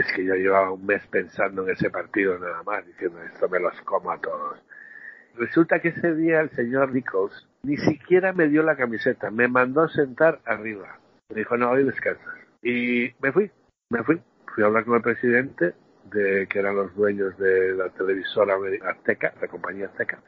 es 0.00 0.12
que 0.12 0.24
yo 0.24 0.34
llevaba 0.34 0.72
un 0.72 0.84
mes 0.84 1.06
pensando 1.08 1.64
en 1.64 1.70
ese 1.70 1.90
partido 1.90 2.38
nada 2.38 2.62
más, 2.62 2.86
diciendo 2.86 3.22
esto 3.22 3.48
me 3.48 3.60
los 3.60 3.80
como 3.82 4.10
a 4.10 4.20
todos. 4.20 4.62
Resulta 5.36 5.80
que 5.80 5.88
ese 5.88 6.14
día 6.14 6.40
el 6.40 6.50
señor 6.50 6.92
Nichols 6.92 7.46
ni 7.62 7.76
siquiera 7.76 8.32
me 8.32 8.48
dio 8.48 8.62
la 8.62 8.76
camiseta, 8.76 9.30
me 9.30 9.48
mandó 9.48 9.88
sentar 9.88 10.40
arriba. 10.44 10.98
Me 11.28 11.40
dijo, 11.40 11.56
no, 11.56 11.70
hoy 11.70 11.84
descansas. 11.84 12.34
Y 12.62 13.12
me 13.20 13.32
fui, 13.32 13.50
me 13.90 14.02
fui. 14.04 14.20
Fui 14.54 14.62
a 14.62 14.66
hablar 14.68 14.84
con 14.84 14.96
el 14.96 15.02
presidente, 15.02 15.74
de 16.10 16.46
que 16.46 16.58
eran 16.58 16.76
los 16.76 16.94
dueños 16.94 17.36
de 17.38 17.74
la 17.74 17.88
televisora 17.90 18.54
Azteca, 18.84 19.34
la 19.40 19.48
compañía 19.48 19.86
Azteca. 19.86 20.22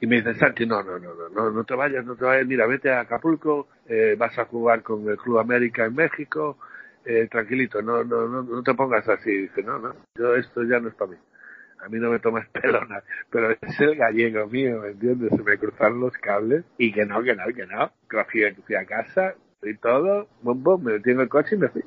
Y 0.00 0.06
me 0.06 0.16
dice, 0.16 0.34
Santi, 0.34 0.66
no, 0.66 0.82
no, 0.82 0.98
no, 0.98 1.14
no, 1.28 1.50
no, 1.50 1.64
te 1.64 1.74
vayas, 1.74 2.04
no 2.04 2.16
te 2.16 2.24
vayas, 2.24 2.46
mira, 2.46 2.66
vete 2.66 2.90
a 2.90 3.00
Acapulco, 3.00 3.68
eh, 3.86 4.16
vas 4.18 4.36
a 4.38 4.46
jugar 4.46 4.82
con 4.82 5.06
el 5.08 5.18
Club 5.18 5.38
América 5.38 5.84
en 5.84 5.94
México, 5.94 6.56
eh, 7.04 7.28
tranquilito, 7.30 7.82
no, 7.82 8.04
no, 8.04 8.26
no, 8.28 8.42
no 8.42 8.62
te 8.62 8.74
pongas 8.74 9.08
así. 9.08 9.30
Dice, 9.30 9.62
no, 9.62 9.78
no, 9.78 9.94
yo 10.16 10.34
esto 10.36 10.62
ya 10.64 10.80
no 10.80 10.88
es 10.88 10.94
para 10.94 11.12
mí. 11.12 11.16
A 11.82 11.88
mí 11.88 11.98
no 11.98 12.10
me 12.10 12.18
tomas 12.18 12.46
pelona, 12.52 13.02
pero 13.30 13.50
es 13.50 13.80
el 13.80 13.96
gallego 13.96 14.46
mío, 14.48 14.80
¿me 14.82 14.88
entiendes? 14.88 15.30
Se 15.34 15.42
me 15.42 15.58
cruzaron 15.58 16.00
los 16.00 16.12
cables 16.18 16.64
y 16.78 16.92
que 16.92 17.06
no, 17.06 17.22
que 17.22 17.34
no, 17.34 17.44
que 17.54 17.66
no. 17.66 17.90
Cogí, 18.10 18.42
fui 18.66 18.74
a 18.74 18.84
casa 18.84 19.34
y 19.62 19.76
todo, 19.76 20.28
bum, 20.42 20.62
bum, 20.62 20.82
me 20.84 20.92
metí 20.94 21.10
en 21.10 21.20
el 21.20 21.28
coche 21.28 21.56
y 21.56 21.58
me 21.58 21.68
fui. 21.68 21.82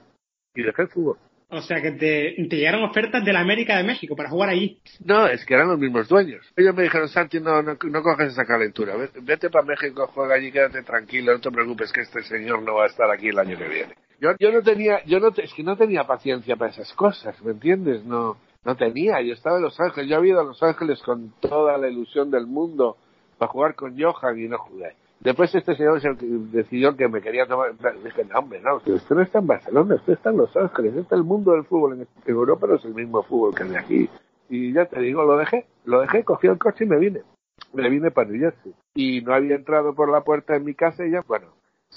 Y 0.55 0.63
dejé 0.63 0.83
el 0.83 0.87
fútbol. 0.89 1.17
O 1.49 1.61
sea 1.61 1.79
que 1.83 1.91
te, 1.91 2.35
te, 2.49 2.55
llegaron 2.55 2.83
ofertas 2.83 3.23
de 3.23 3.31
la 3.31 3.41
América 3.41 3.77
de 3.77 3.83
México 3.83 4.15
para 4.15 4.29
jugar 4.29 4.49
allí. 4.49 4.79
No, 5.05 5.27
es 5.27 5.45
que 5.45 5.53
eran 5.53 5.67
los 5.67 5.77
mismos 5.77 6.09
dueños. 6.09 6.43
Ellos 6.55 6.73
me 6.73 6.81
dijeron, 6.81 7.07
Santi, 7.07 7.39
no, 7.39 7.61
no, 7.61 7.77
no 7.79 8.01
coges 8.01 8.31
esa 8.31 8.45
calentura. 8.45 8.95
Vete, 8.95 9.19
vete 9.21 9.49
para 9.51 9.63
México, 9.63 10.07
juega 10.07 10.33
allí, 10.33 10.51
quédate 10.51 10.81
tranquilo, 10.81 11.33
no 11.33 11.39
te 11.39 11.51
preocupes 11.51 11.91
que 11.91 12.01
este 12.01 12.23
señor 12.23 12.63
no 12.63 12.75
va 12.75 12.85
a 12.85 12.87
estar 12.87 13.09
aquí 13.11 13.27
el 13.27 13.37
año 13.37 13.55
que 13.55 13.67
viene. 13.67 13.93
Yo, 14.23 14.29
yo 14.39 14.53
no 14.53 14.61
tenía, 14.61 15.03
yo 15.03 15.19
no, 15.19 15.33
es 15.35 15.53
que 15.53 15.63
no 15.63 15.75
tenía 15.75 16.05
paciencia 16.05 16.55
para 16.55 16.71
esas 16.71 16.93
cosas, 16.93 17.35
¿me 17.43 17.51
entiendes? 17.51 18.05
No, 18.05 18.37
no 18.63 18.75
tenía. 18.77 19.21
Yo 19.21 19.33
estaba 19.33 19.57
en 19.57 19.63
Los 19.63 19.77
Ángeles, 19.81 20.09
yo 20.09 20.15
había 20.15 20.31
ido 20.31 20.39
a 20.39 20.45
Los 20.45 20.63
Ángeles 20.63 21.01
con 21.03 21.33
toda 21.41 21.77
la 21.77 21.89
ilusión 21.89 22.31
del 22.31 22.47
mundo 22.47 22.95
para 23.37 23.51
jugar 23.51 23.75
con 23.75 23.99
Johan 23.99 24.39
y 24.39 24.47
no 24.47 24.59
jugué. 24.59 24.95
Después 25.19 25.53
este 25.53 25.75
señor 25.75 26.01
decidió 26.53 26.95
que 26.95 27.09
me 27.09 27.21
quería 27.21 27.45
tomar. 27.45 27.73
Dije, 28.01 28.23
no, 28.23 28.39
hombre, 28.39 28.61
no, 28.61 28.77
usted 28.77 29.13
no 29.13 29.21
está 29.23 29.39
en 29.39 29.47
Barcelona, 29.47 29.95
usted 29.95 30.13
está 30.13 30.29
en 30.29 30.37
Los 30.37 30.55
Ángeles, 30.55 30.95
está 30.95 31.15
el 31.17 31.23
mundo 31.23 31.51
del 31.51 31.65
fútbol. 31.65 31.99
En 31.99 32.07
Europa 32.25 32.65
no 32.67 32.75
es 32.75 32.85
el 32.85 32.93
mismo 32.93 33.23
fútbol 33.23 33.53
que 33.53 33.63
el 33.63 33.71
de 33.71 33.77
aquí. 33.77 34.09
Y 34.47 34.71
ya 34.71 34.85
te 34.85 35.01
digo, 35.01 35.25
lo 35.25 35.35
dejé, 35.35 35.65
lo 35.83 35.99
dejé, 35.99 36.23
cogí 36.23 36.47
el 36.47 36.57
coche 36.57 36.85
y 36.85 36.87
me 36.87 36.97
vine. 36.97 37.23
Me 37.73 37.89
vine 37.89 38.09
para 38.09 38.29
New 38.29 38.39
Jersey. 38.39 38.73
Y 38.95 39.21
no 39.21 39.33
había 39.33 39.55
entrado 39.55 39.93
por 39.93 40.09
la 40.09 40.21
puerta 40.21 40.53
de 40.53 40.61
mi 40.61 40.73
casa 40.75 41.05
y 41.05 41.11
ya, 41.11 41.25
bueno, 41.27 41.47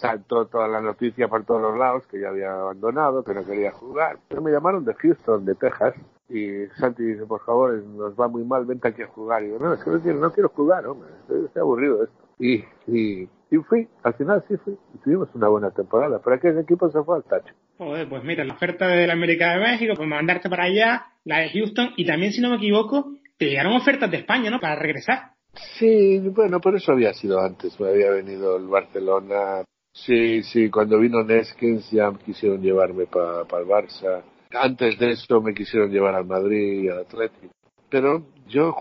saltó 0.01 0.47
toda 0.47 0.69
la 0.69 0.81
noticia 0.81 1.29
por 1.29 1.45
todos 1.45 1.63
los 1.63 1.79
lados 1.79 2.07
que 2.07 2.21
ya 2.21 2.29
había 2.29 2.53
abandonado, 2.53 3.25
que 3.25 3.35
no 3.35 3.45
quería 3.45 3.73
jugar. 3.73 4.19
Pero 4.29 4.43
me 4.43 4.51
llamaron 4.51 4.85
de 4.85 4.95
Houston, 4.95 5.45
de 5.45 5.55
Texas, 5.55 5.95
y 6.29 6.67
Santi 6.79 7.05
dice, 7.05 7.25
por 7.25 7.45
favor, 7.45 7.83
nos 7.83 8.19
va 8.19 8.29
muy 8.29 8.45
mal, 8.45 8.67
vente 8.67 8.89
aquí 8.89 9.03
a 9.03 9.07
jugar. 9.07 9.45
Y 9.45 9.51
yo, 9.51 9.59
no, 9.59 9.73
es 9.73 9.83
que 9.83 9.91
no 9.91 10.01
quiero, 10.01 10.19
no 10.19 10.33
quiero 10.33 10.49
jugar, 10.51 10.87
hombre, 10.87 11.09
estoy, 11.21 11.61
aburrido 11.61 11.99
de 11.99 12.05
esto. 12.05 12.25
Y, 12.39 12.65
y, 12.87 13.29
y, 13.51 13.57
fui, 13.69 13.89
al 14.03 14.15
final 14.15 14.45
sí 14.49 14.57
fui, 14.59 14.77
y 14.95 14.99
tuvimos 14.99 15.29
una 15.35 15.49
buena 15.49 15.71
temporada, 15.71 16.21
pero 16.23 16.37
aquel 16.37 16.59
equipo 16.59 16.91
se 16.91 17.03
fue 17.03 17.17
al 17.17 17.25
tacho. 17.25 17.55
Joder, 17.79 18.09
pues 18.09 18.25
mira, 18.25 18.45
la 18.45 18.55
oferta 18.55 18.89
de 18.89 19.07
la 19.07 19.13
América 19.13 19.53
de 19.53 19.61
México, 19.61 19.95
pues 19.97 20.09
mandarte 20.09 20.51
para 20.51 20.65
allá, 20.65 21.07
la 21.25 21.39
de 21.41 21.51
Houston, 21.51 21.91
y 21.97 22.07
también, 22.07 22.33
si 22.33 22.41
no 22.41 22.51
me 22.51 22.57
equivoco, 22.57 23.13
te 23.39 23.47
llegaron 23.47 23.75
ofertas 23.75 24.11
de 24.11 24.19
España, 24.19 24.51
¿no? 24.51 24.61
Para 24.61 24.77
regresar. 24.77 25.33
Sí, 25.79 26.19
bueno, 26.19 26.61
por 26.61 26.75
eso 26.75 26.93
había 26.93 27.15
sido 27.15 27.41
antes, 27.41 27.79
me 27.81 27.89
había 27.89 28.11
venido 28.11 28.57
el 28.57 28.67
Barcelona, 28.67 29.63
Sí, 30.05 30.43
sí, 30.43 30.69
cuando 30.69 30.99
vino 30.99 31.25
Neskens 31.25 31.91
ya 31.91 32.13
quisieron 32.25 32.61
llevarme 32.61 33.07
para 33.07 33.41
el 33.41 33.67
Barça. 33.67 34.23
Antes 34.53 34.99
de 34.99 35.13
eso 35.13 35.41
me 35.41 35.55
quisieron 35.55 35.91
llevar 35.91 36.15
al 36.15 36.27
Madrid 36.27 36.83
y 36.85 36.89
al 36.89 36.99
Atlético. 36.99 37.55
Pero 37.89 38.27
yo 38.47 38.75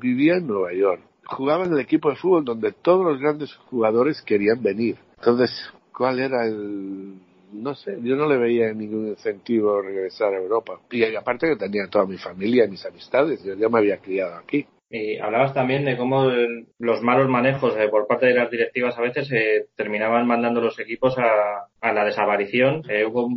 vivía 0.00 0.36
en 0.36 0.46
Nueva 0.46 0.72
York. 0.72 1.02
Jugaba 1.26 1.64
en 1.64 1.74
el 1.74 1.80
equipo 1.80 2.08
de 2.08 2.16
fútbol 2.16 2.44
donde 2.44 2.72
todos 2.72 3.04
los 3.04 3.20
grandes 3.20 3.54
jugadores 3.68 4.22
querían 4.22 4.62
venir. 4.62 4.96
Entonces, 5.18 5.50
¿cuál 5.92 6.20
era 6.20 6.46
el...? 6.46 7.14
No 7.52 7.74
sé, 7.74 7.98
yo 8.02 8.16
no 8.16 8.26
le 8.26 8.38
veía 8.38 8.72
ningún 8.72 9.08
incentivo 9.08 9.80
regresar 9.80 10.34
a 10.34 10.38
Europa. 10.38 10.80
Y 10.90 11.04
aparte 11.14 11.48
que 11.48 11.56
tenía 11.56 11.86
toda 11.88 12.06
mi 12.06 12.16
familia, 12.16 12.66
mis 12.66 12.84
amistades, 12.84 13.42
yo 13.44 13.54
ya 13.54 13.68
me 13.68 13.78
había 13.78 13.98
criado 13.98 14.36
aquí. 14.36 14.66
Y 14.88 15.18
hablabas 15.18 15.52
también 15.52 15.84
de 15.84 15.96
cómo 15.96 16.30
los 16.78 17.02
malos 17.02 17.28
manejos 17.28 17.76
eh, 17.76 17.88
por 17.88 18.06
parte 18.06 18.26
de 18.26 18.34
las 18.34 18.50
directivas 18.50 18.96
a 18.96 19.02
veces 19.02 19.30
eh, 19.32 19.66
terminaban 19.74 20.26
mandando 20.26 20.60
los 20.60 20.78
equipos 20.78 21.18
a, 21.18 21.66
a 21.80 21.92
la 21.92 22.04
desaparición. 22.04 22.82
Eh, 22.88 23.04
hubo 23.04 23.28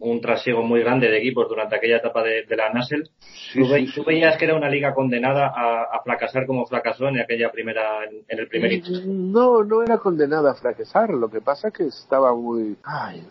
un 0.00 0.20
trasiego 0.20 0.62
muy 0.62 0.80
grande 0.80 1.08
de 1.08 1.18
equipos 1.18 1.48
durante 1.48 1.76
aquella 1.76 1.96
etapa 1.96 2.22
de, 2.22 2.44
la 2.56 2.72
Nasel. 2.72 3.10
¿Tú, 3.52 4.04
veías 4.04 4.36
que 4.36 4.44
era 4.44 4.54
una 4.54 4.68
liga 4.68 4.94
condenada 4.94 5.52
a, 5.54 6.00
fracasar 6.04 6.46
como 6.46 6.66
fracasó 6.66 7.08
en 7.08 7.20
aquella 7.20 7.50
primera, 7.50 8.04
en, 8.04 8.38
el 8.38 8.48
primer 8.48 8.80
No, 9.06 9.64
no 9.64 9.82
era 9.82 9.98
condenada 9.98 10.52
a 10.52 10.54
fracasar. 10.54 11.10
Lo 11.10 11.28
que 11.28 11.40
pasa 11.40 11.70
que 11.70 11.84
estaba 11.84 12.34
muy. 12.34 12.76
Ay, 12.84 13.26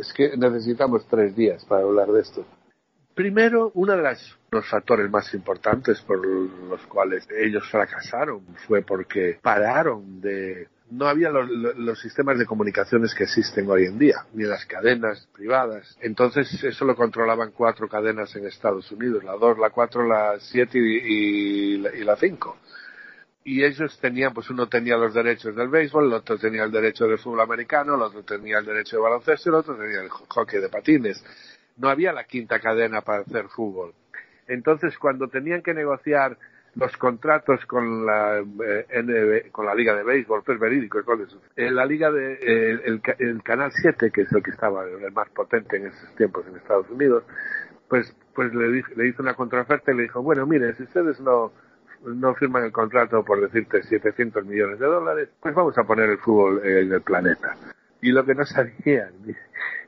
es 0.00 0.12
que 0.14 0.36
necesitamos 0.36 1.06
tres 1.08 1.36
días 1.36 1.64
para 1.66 1.82
hablar 1.82 2.08
de 2.08 2.20
esto. 2.22 2.44
Primero, 3.14 3.70
uno 3.74 3.96
de 3.96 4.02
los 4.50 4.66
factores 4.66 5.10
más 5.10 5.32
importantes 5.34 6.00
por 6.02 6.24
los 6.26 6.80
cuales 6.86 7.28
ellos 7.30 7.68
fracasaron 7.70 8.42
fue 8.66 8.82
porque 8.82 9.38
pararon 9.42 10.20
de 10.20 10.68
no 10.90 11.06
había 11.06 11.30
los, 11.30 12.00
sistemas 12.00 12.38
de 12.38 12.46
comunicaciones 12.46 13.14
que 13.14 13.24
existen 13.24 13.68
hoy 13.70 13.84
en 13.84 13.98
día, 13.98 14.24
ni 14.32 14.44
las 14.44 14.64
cadenas 14.66 15.28
privadas. 15.32 15.96
Entonces 16.00 16.62
eso 16.64 16.84
lo 16.84 16.96
controlaban 16.96 17.52
cuatro 17.52 17.88
cadenas 17.88 18.34
en 18.36 18.46
Estados 18.46 18.90
Unidos, 18.90 19.24
la 19.24 19.32
2, 19.32 19.58
la 19.58 19.70
4, 19.70 20.06
la 20.06 20.38
7 20.40 20.78
y, 20.78 21.76
la 21.78 22.16
5. 22.16 22.56
Y 23.44 23.64
ellos 23.64 23.98
tenían, 24.00 24.34
pues 24.34 24.50
uno 24.50 24.66
tenía 24.68 24.96
los 24.96 25.14
derechos 25.14 25.54
del 25.54 25.68
béisbol, 25.68 26.06
el 26.06 26.12
otro 26.12 26.38
tenía 26.38 26.64
el 26.64 26.70
derecho 26.70 27.06
del 27.06 27.18
fútbol 27.18 27.40
americano, 27.40 27.94
el 27.94 28.02
otro 28.02 28.22
tenía 28.22 28.58
el 28.58 28.64
derecho 28.64 28.96
de 28.96 29.02
baloncesto 29.02 29.48
y 29.48 29.52
el 29.52 29.56
otro 29.56 29.76
tenía 29.76 30.00
el 30.00 30.08
hockey 30.08 30.60
de 30.60 30.68
patines. 30.68 31.22
No 31.76 31.88
había 31.88 32.12
la 32.12 32.24
quinta 32.24 32.58
cadena 32.58 33.02
para 33.02 33.22
hacer 33.22 33.48
fútbol. 33.48 33.94
Entonces 34.48 34.98
cuando 34.98 35.28
tenían 35.28 35.62
que 35.62 35.74
negociar 35.74 36.36
los 36.74 36.96
contratos 36.96 37.64
con 37.66 38.06
la 38.06 38.38
eh, 38.38 39.48
con 39.50 39.66
la 39.66 39.74
liga 39.74 39.94
de 39.94 40.04
béisbol, 40.04 40.42
pues 40.44 40.58
verídico, 40.58 41.00
eh, 41.56 41.70
la 41.70 41.84
liga 41.84 42.10
de 42.10 42.34
eh, 42.34 43.00
el, 43.18 43.42
canal 43.42 43.72
7, 43.72 44.10
que 44.10 44.22
es 44.22 44.32
el 44.32 44.42
que 44.42 44.50
estaba 44.50 44.84
el 44.84 45.12
más 45.12 45.28
potente 45.30 45.76
en 45.76 45.86
esos 45.86 46.14
tiempos 46.16 46.46
en 46.46 46.56
Estados 46.56 46.88
Unidos, 46.90 47.24
pues 47.88 48.14
pues 48.34 48.54
le, 48.54 48.82
le 48.96 49.08
hizo 49.08 49.22
una 49.22 49.34
contraoferta 49.34 49.92
y 49.92 49.96
le 49.96 50.02
dijo, 50.04 50.22
bueno, 50.22 50.46
mire, 50.46 50.74
si 50.74 50.84
ustedes 50.84 51.20
no 51.20 51.52
no 52.04 52.34
firman 52.34 52.64
el 52.64 52.72
contrato 52.72 53.24
por 53.24 53.40
decirte 53.40 53.82
700 53.82 54.44
millones 54.44 54.78
de 54.78 54.86
dólares, 54.86 55.30
pues 55.40 55.54
vamos 55.54 55.76
a 55.78 55.84
poner 55.84 56.10
el 56.10 56.18
fútbol 56.18 56.64
en 56.64 56.92
el 56.92 57.02
planeta. 57.02 57.56
Y 58.00 58.12
lo 58.12 58.24
que 58.24 58.34
no 58.34 58.44
sabían 58.44 59.12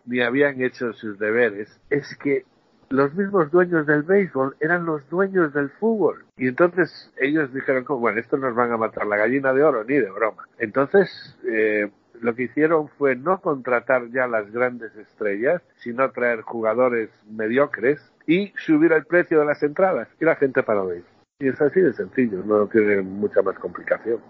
ni 0.06 0.20
habían 0.20 0.60
hecho 0.60 0.92
sus 0.92 1.18
deberes 1.18 1.80
es 1.88 2.16
que 2.16 2.44
los 2.90 3.14
mismos 3.14 3.50
dueños 3.52 3.86
del 3.86 4.02
béisbol 4.02 4.56
eran 4.60 4.84
los 4.84 5.08
dueños 5.08 5.54
del 5.54 5.70
fútbol. 5.70 6.24
Y 6.36 6.48
entonces 6.48 7.12
ellos 7.20 7.52
dijeron, 7.54 7.84
bueno, 7.88 8.18
esto 8.18 8.36
nos 8.36 8.54
van 8.54 8.72
a 8.72 8.76
matar 8.76 9.06
la 9.06 9.16
gallina 9.16 9.52
de 9.52 9.62
oro, 9.62 9.84
ni 9.84 9.94
de 9.94 10.10
broma. 10.10 10.44
Entonces, 10.58 11.08
eh, 11.48 11.88
lo 12.20 12.34
que 12.34 12.44
hicieron 12.44 12.88
fue 12.98 13.14
no 13.14 13.40
contratar 13.40 14.10
ya 14.10 14.26
las 14.26 14.50
grandes 14.50 14.94
estrellas, 14.96 15.62
sino 15.76 16.10
traer 16.10 16.42
jugadores 16.42 17.10
mediocres 17.30 18.00
y 18.26 18.52
subir 18.66 18.92
el 18.92 19.06
precio 19.06 19.38
de 19.38 19.46
las 19.46 19.62
entradas. 19.62 20.08
Y 20.20 20.24
la 20.24 20.36
gente 20.36 20.62
paró 20.64 20.88
de 20.88 21.04
Y 21.38 21.48
es 21.48 21.60
así 21.60 21.80
de 21.80 21.92
sencillo, 21.92 22.42
no 22.44 22.66
tiene 22.66 23.02
mucha 23.02 23.40
más 23.40 23.58
complicación. 23.58 24.20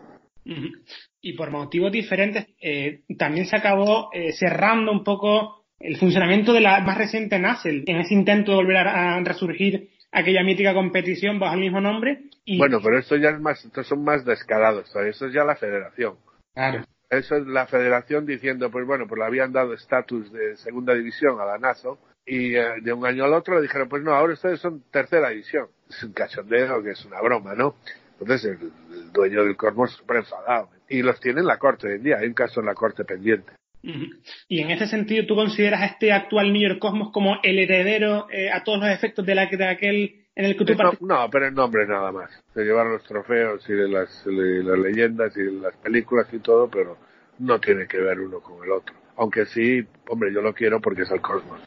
Y 1.20 1.34
por 1.34 1.50
motivos 1.50 1.92
diferentes, 1.92 2.46
eh, 2.60 3.02
también 3.18 3.46
se 3.46 3.56
acabó 3.56 4.10
eh, 4.12 4.32
cerrando 4.32 4.92
un 4.92 5.04
poco 5.04 5.59
el 5.80 5.96
funcionamiento 5.96 6.52
de 6.52 6.60
la 6.60 6.80
más 6.80 6.96
reciente 6.96 7.38
NASEL, 7.38 7.84
en 7.86 7.96
ese 7.96 8.14
intento 8.14 8.52
de 8.52 8.56
volver 8.58 8.76
a, 8.76 9.18
resurgir 9.20 9.90
aquella 10.12 10.42
mítica 10.42 10.74
competición 10.74 11.38
bajo 11.38 11.54
el 11.54 11.60
mismo 11.60 11.80
nombre. 11.80 12.22
Y... 12.44 12.58
Bueno, 12.58 12.80
pero 12.82 12.98
esto 12.98 13.16
ya 13.16 13.30
es 13.30 13.40
más, 13.40 13.64
estos 13.64 13.86
son 13.86 14.04
más 14.04 14.24
descarados, 14.24 14.94
eso 14.94 15.26
es 15.26 15.32
ya 15.32 15.44
la 15.44 15.56
federación. 15.56 16.16
Claro. 16.54 16.84
Eso 17.08 17.36
es 17.36 17.46
la 17.46 17.66
federación 17.66 18.24
diciendo, 18.24 18.70
pues 18.70 18.86
bueno, 18.86 19.06
pues 19.08 19.18
le 19.18 19.24
habían 19.24 19.52
dado 19.52 19.74
estatus 19.74 20.32
de 20.32 20.56
segunda 20.56 20.94
división 20.94 21.40
a 21.40 21.44
la 21.44 21.58
NASO 21.58 21.98
y 22.24 22.54
eh, 22.54 22.80
de 22.82 22.92
un 22.92 23.04
año 23.04 23.24
al 23.24 23.34
otro 23.34 23.56
le 23.56 23.62
dijeron, 23.62 23.88
pues 23.88 24.02
no, 24.04 24.12
ahora 24.12 24.34
ustedes 24.34 24.60
son 24.60 24.84
tercera 24.92 25.30
división. 25.30 25.66
Es 25.88 26.04
un 26.04 26.12
cachondeo 26.12 26.82
que 26.84 26.90
es 26.90 27.04
una 27.04 27.20
broma, 27.20 27.54
¿no? 27.54 27.74
Entonces 28.20 28.52
el, 28.60 29.12
dueño 29.12 29.44
del 29.44 29.56
Cormos 29.56 29.90
súper 29.92 30.18
enfadado. 30.18 30.70
Y 30.88 31.02
los 31.02 31.18
tiene 31.18 31.40
en 31.40 31.46
la 31.46 31.58
corte 31.58 31.88
hoy 31.88 31.94
en 31.94 32.02
día, 32.04 32.18
hay 32.18 32.28
un 32.28 32.34
caso 32.34 32.60
en 32.60 32.66
la 32.66 32.74
corte 32.74 33.04
pendiente. 33.04 33.52
Y 33.82 34.60
en 34.60 34.70
ese 34.70 34.86
sentido, 34.86 35.26
¿tú 35.26 35.34
consideras 35.34 35.80
a 35.80 35.86
este 35.86 36.12
actual 36.12 36.52
New 36.52 36.62
York 36.62 36.78
Cosmos 36.78 37.10
como 37.12 37.38
el 37.42 37.58
heredero 37.58 38.28
eh, 38.30 38.50
a 38.50 38.62
todos 38.62 38.78
los 38.80 38.88
efectos 38.90 39.24
de, 39.24 39.34
la, 39.34 39.46
de 39.46 39.64
aquel 39.66 40.20
en 40.40 40.44
el 40.44 40.56
que 40.56 40.64
tú 40.64 40.74
no, 40.74 40.92
no, 41.00 41.30
pero 41.30 41.48
el 41.48 41.54
nombre 41.54 41.86
nada 41.86 42.12
más. 42.12 42.30
Se 42.54 42.62
llevaron 42.62 42.92
los 42.92 43.04
trofeos 43.04 43.68
y 43.68 43.72
de 43.72 43.88
las, 43.88 44.24
las 44.26 44.78
leyendas 44.78 45.36
y 45.36 45.50
las 45.60 45.76
películas 45.76 46.32
y 46.32 46.38
todo, 46.38 46.70
pero 46.70 46.96
no 47.38 47.58
tiene 47.58 47.86
que 47.86 47.98
ver 47.98 48.20
uno 48.20 48.40
con 48.40 48.64
el 48.64 48.70
otro. 48.70 48.94
Aunque 49.16 49.44
sí, 49.46 49.84
hombre, 50.08 50.32
yo 50.32 50.40
lo 50.40 50.54
quiero 50.54 50.80
porque 50.80 51.02
es 51.02 51.10
el 51.10 51.20
Cosmos. 51.20 51.60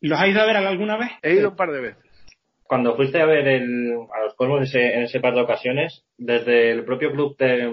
¿Los 0.00 0.18
has 0.18 0.28
ido 0.28 0.40
a 0.40 0.46
ver 0.46 0.56
alguna 0.56 0.96
vez? 0.96 1.10
He 1.22 1.34
ido 1.34 1.50
un 1.50 1.56
par 1.56 1.72
de 1.72 1.80
veces. 1.80 2.04
Cuando 2.62 2.94
fuiste 2.94 3.20
a 3.20 3.26
ver 3.26 3.48
el, 3.48 3.92
a 4.14 4.24
los 4.24 4.34
Cosmos 4.34 4.74
en 4.74 5.02
ese, 5.02 5.20
par 5.20 5.34
de 5.34 5.40
ocasiones, 5.40 6.04
desde 6.16 6.70
el 6.70 6.84
propio 6.84 7.10
club 7.12 7.36
te, 7.36 7.68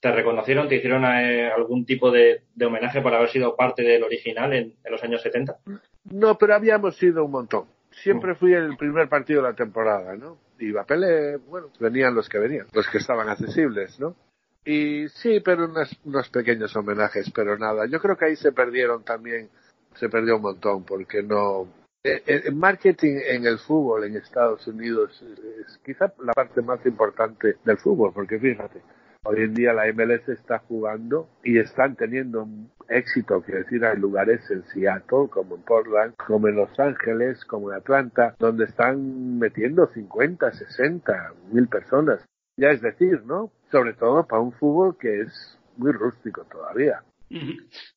¿Te 0.00 0.12
reconocieron, 0.12 0.68
te 0.68 0.76
hicieron 0.76 1.04
eh, 1.04 1.50
algún 1.50 1.84
tipo 1.84 2.10
de, 2.12 2.42
homenaje 2.64 3.00
por 3.00 3.12
haber 3.14 3.30
sido 3.30 3.56
parte 3.56 3.82
del 3.82 4.04
original 4.04 4.52
en, 4.52 4.74
los 4.88 5.02
años 5.02 5.22
70? 5.22 5.56
No, 6.12 6.38
pero 6.38 6.54
habíamos 6.54 6.96
sido 6.96 7.24
un 7.24 7.32
montón. 7.32 7.66
Siempre 7.90 8.36
fui 8.36 8.52
el 8.52 8.76
primer 8.76 9.08
partido 9.08 9.42
de 9.42 9.48
la 9.48 9.56
temporada, 9.56 10.14
¿no? 10.14 10.38
Iba 10.60 10.82
a 10.82 10.86
Pelé, 10.86 11.36
bueno, 11.36 11.68
venían 11.80 12.14
los 12.14 12.28
que 12.28 12.38
venían, 12.38 12.66
los 12.72 12.86
que 12.88 12.98
estaban 12.98 13.28
accesibles, 13.28 13.98
¿no? 13.98 14.14
Y 14.64 15.08
sí, 15.08 15.40
pero 15.40 15.64
unos, 15.64 16.28
pequeños 16.30 16.76
homenajes, 16.76 17.30
pero 17.34 17.58
nada. 17.58 17.86
Yo 17.86 18.00
creo 18.00 18.16
que 18.16 18.26
ahí 18.26 18.36
se 18.36 18.52
perdieron 18.52 19.02
también, 19.02 19.48
se 19.94 20.08
perdió 20.08 20.36
un 20.36 20.42
montón, 20.42 20.84
porque 20.84 21.22
no, 21.22 21.66
eh, 22.04 22.22
eh, 22.26 22.42
el 22.44 22.54
marketing 22.54 23.18
en 23.26 23.46
el 23.46 23.58
fútbol 23.58 24.04
en 24.04 24.16
Estados 24.16 24.66
Unidos 24.68 25.20
es 25.66 25.78
quizá 25.78 26.12
la 26.22 26.32
parte 26.34 26.62
más 26.62 26.84
importante 26.86 27.56
del 27.64 27.78
fútbol, 27.78 28.12
porque 28.12 28.38
fíjate, 28.38 28.80
Hoy 29.30 29.42
en 29.42 29.52
día 29.52 29.74
la 29.74 29.92
MLS 29.92 30.26
está 30.30 30.60
jugando 30.60 31.28
y 31.44 31.58
están 31.58 31.96
teniendo 31.96 32.48
éxito, 32.88 33.42
quiero 33.42 33.62
decir, 33.62 33.84
hay 33.84 33.98
lugares 33.98 34.40
en 34.50 34.64
Seattle, 34.68 35.28
como 35.28 35.56
en 35.56 35.62
Portland, 35.64 36.14
como 36.16 36.48
en 36.48 36.56
Los 36.56 36.80
Ángeles, 36.80 37.44
como 37.44 37.70
en 37.70 37.76
Atlanta, 37.76 38.34
donde 38.38 38.64
están 38.64 39.38
metiendo 39.38 39.86
50, 39.92 40.50
60 40.50 41.34
mil 41.52 41.68
personas. 41.68 42.24
Ya 42.56 42.70
es 42.70 42.80
decir, 42.80 43.22
¿no? 43.26 43.52
Sobre 43.70 43.92
todo 43.92 44.26
para 44.26 44.40
un 44.40 44.52
fútbol 44.52 44.96
que 44.98 45.20
es 45.20 45.58
muy 45.76 45.92
rústico 45.92 46.46
todavía. 46.50 47.02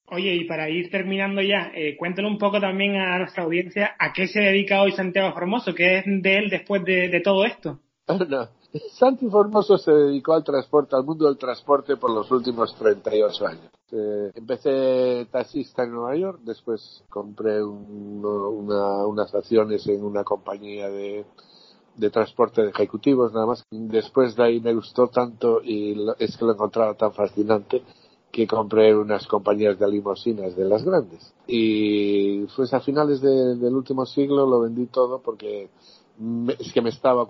Oye, 0.08 0.36
y 0.36 0.44
para 0.44 0.70
ir 0.70 0.92
terminando 0.92 1.42
ya, 1.42 1.72
eh, 1.74 1.96
cuéntale 1.96 2.28
un 2.28 2.40
poco 2.40 2.60
también 2.60 2.98
a 2.98 3.20
nuestra 3.20 3.44
audiencia 3.44 3.96
a 3.98 4.12
qué 4.12 4.28
se 4.28 4.42
dedica 4.42 4.82
hoy 4.82 4.92
Santiago 4.92 5.34
Formoso, 5.34 5.74
qué 5.74 6.00
es 6.00 6.04
de 6.06 6.38
él 6.38 6.50
después 6.50 6.84
de, 6.84 7.22
todo 7.24 7.46
esto. 7.46 7.80
No, 8.20 8.48
Santi 8.92 9.28
Formoso 9.28 9.78
se 9.78 9.92
dedicó 9.92 10.34
al 10.34 10.44
transporte, 10.44 10.96
al 10.96 11.04
mundo 11.04 11.26
del 11.26 11.38
transporte 11.38 11.98
por 11.98 12.12
los 12.12 12.32
últimos 12.32 12.74
38 12.76 13.48
años. 13.48 13.70
Eh, 13.92 14.32
empecé 14.36 15.28
taxista 15.30 15.84
en 15.84 15.92
Nueva 15.92 16.16
York, 16.16 16.40
después 16.44 17.04
compré 17.10 17.62
unas 17.62 19.36
acciones 19.36 19.86
en 19.88 20.04
una 20.06 20.24
compañía 20.24 20.90
de, 20.90 21.26
transporte 22.12 22.62
de 22.62 22.70
ejecutivos 22.70 23.34
nada 23.34 23.48
más. 23.48 23.64
Después 23.70 24.36
de 24.36 24.44
ahí 24.44 24.62
me 24.62 24.74
gustó 24.74 25.08
tanto 25.08 25.62
y 25.62 25.98
es 26.20 26.38
que 26.38 26.46
lo 26.46 26.54
encontraba 26.54 26.94
tan 26.94 27.12
fascinante 27.12 27.84
que 28.32 28.48
compré 28.48 28.96
unas 28.96 29.28
compañías 29.28 29.78
de 29.78 29.90
limosinas 29.90 30.56
de 30.56 30.64
las 30.64 30.84
grandes. 30.84 31.34
Y 31.48 32.46
pues 32.56 32.74
a 32.74 32.80
finales 32.80 33.20
del 33.20 33.76
último 33.76 34.06
siglo 34.06 34.46
lo 34.46 34.62
vendí 34.62 34.86
todo 34.86 35.20
porque 35.22 35.70
es 36.60 36.72
que 36.74 36.82
me 36.82 36.90
estaba, 36.90 37.28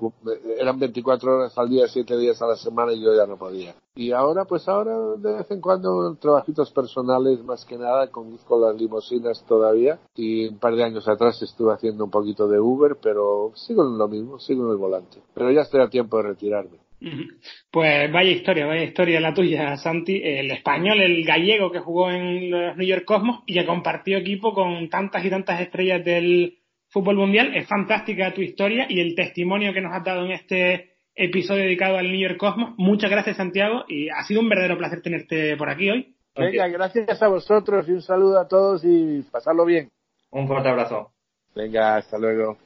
eran 0.59 0.79
24 0.79 1.35
horas 1.35 1.57
al 1.57 1.69
día, 1.69 1.87
7 1.87 2.17
días 2.17 2.41
a 2.41 2.47
la 2.47 2.55
semana 2.55 2.93
y 2.93 3.01
yo 3.01 3.15
ya 3.15 3.25
no 3.25 3.37
podía. 3.37 3.73
Y 3.95 4.11
ahora, 4.11 4.45
pues 4.45 4.67
ahora 4.67 4.97
de 5.17 5.37
vez 5.37 5.51
en 5.51 5.61
cuando 5.61 6.15
trabajitos 6.15 6.71
personales 6.71 7.43
más 7.43 7.65
que 7.65 7.77
nada, 7.77 8.07
conduzco 8.09 8.59
las 8.59 8.79
limosinas 8.79 9.45
todavía 9.45 9.99
y 10.15 10.47
un 10.47 10.59
par 10.59 10.75
de 10.75 10.83
años 10.83 11.07
atrás 11.07 11.41
estuve 11.41 11.73
haciendo 11.73 12.05
un 12.05 12.11
poquito 12.11 12.47
de 12.47 12.59
Uber, 12.59 12.97
pero 13.01 13.51
sigo 13.55 13.83
en 13.83 13.97
lo 13.97 14.07
mismo, 14.07 14.39
sigo 14.39 14.65
en 14.65 14.71
el 14.71 14.77
volante. 14.77 15.17
Pero 15.33 15.51
ya 15.51 15.61
estoy 15.61 15.81
a 15.81 15.89
tiempo 15.89 16.17
de 16.17 16.23
retirarme. 16.23 16.77
Pues 17.71 18.11
vaya 18.11 18.29
historia, 18.29 18.67
vaya 18.67 18.83
historia 18.83 19.19
la 19.19 19.33
tuya, 19.33 19.75
Santi. 19.77 20.21
El 20.23 20.51
español, 20.51 21.01
el 21.01 21.25
gallego 21.25 21.71
que 21.71 21.79
jugó 21.79 22.11
en 22.11 22.51
los 22.51 22.77
New 22.77 22.87
York 22.87 23.05
Cosmos 23.05 23.41
y 23.47 23.55
que 23.55 23.65
compartió 23.65 24.19
equipo 24.19 24.53
con 24.53 24.87
tantas 24.89 25.25
y 25.25 25.29
tantas 25.31 25.61
estrellas 25.61 26.05
del 26.05 26.59
fútbol 26.91 27.15
mundial. 27.15 27.55
Es 27.55 27.67
fantástica 27.67 28.33
tu 28.33 28.41
historia 28.41 28.85
y 28.87 28.99
el 28.99 29.15
testimonio 29.15 29.73
que 29.73 29.81
nos 29.81 29.93
has 29.93 30.03
dado 30.03 30.25
en 30.25 30.31
este 30.31 30.91
episodio 31.15 31.63
dedicado 31.63 31.97
al 31.97 32.11
New 32.11 32.19
York 32.21 32.37
Cosmos. 32.37 32.73
Muchas 32.77 33.09
gracias, 33.09 33.37
Santiago, 33.37 33.85
y 33.87 34.09
ha 34.09 34.23
sido 34.23 34.41
un 34.41 34.49
verdadero 34.49 34.77
placer 34.77 35.01
tenerte 35.01 35.57
por 35.57 35.69
aquí 35.69 35.89
hoy. 35.89 36.15
Venga, 36.35 36.67
gracias 36.67 37.21
a 37.21 37.27
vosotros 37.27 37.87
y 37.89 37.91
un 37.91 38.01
saludo 38.01 38.39
a 38.39 38.47
todos 38.47 38.83
y 38.85 39.21
pasarlo 39.31 39.65
bien. 39.65 39.89
Un 40.31 40.47
fuerte 40.47 40.69
abrazo. 40.69 41.11
Venga, 41.55 41.97
hasta 41.97 42.17
luego. 42.17 42.57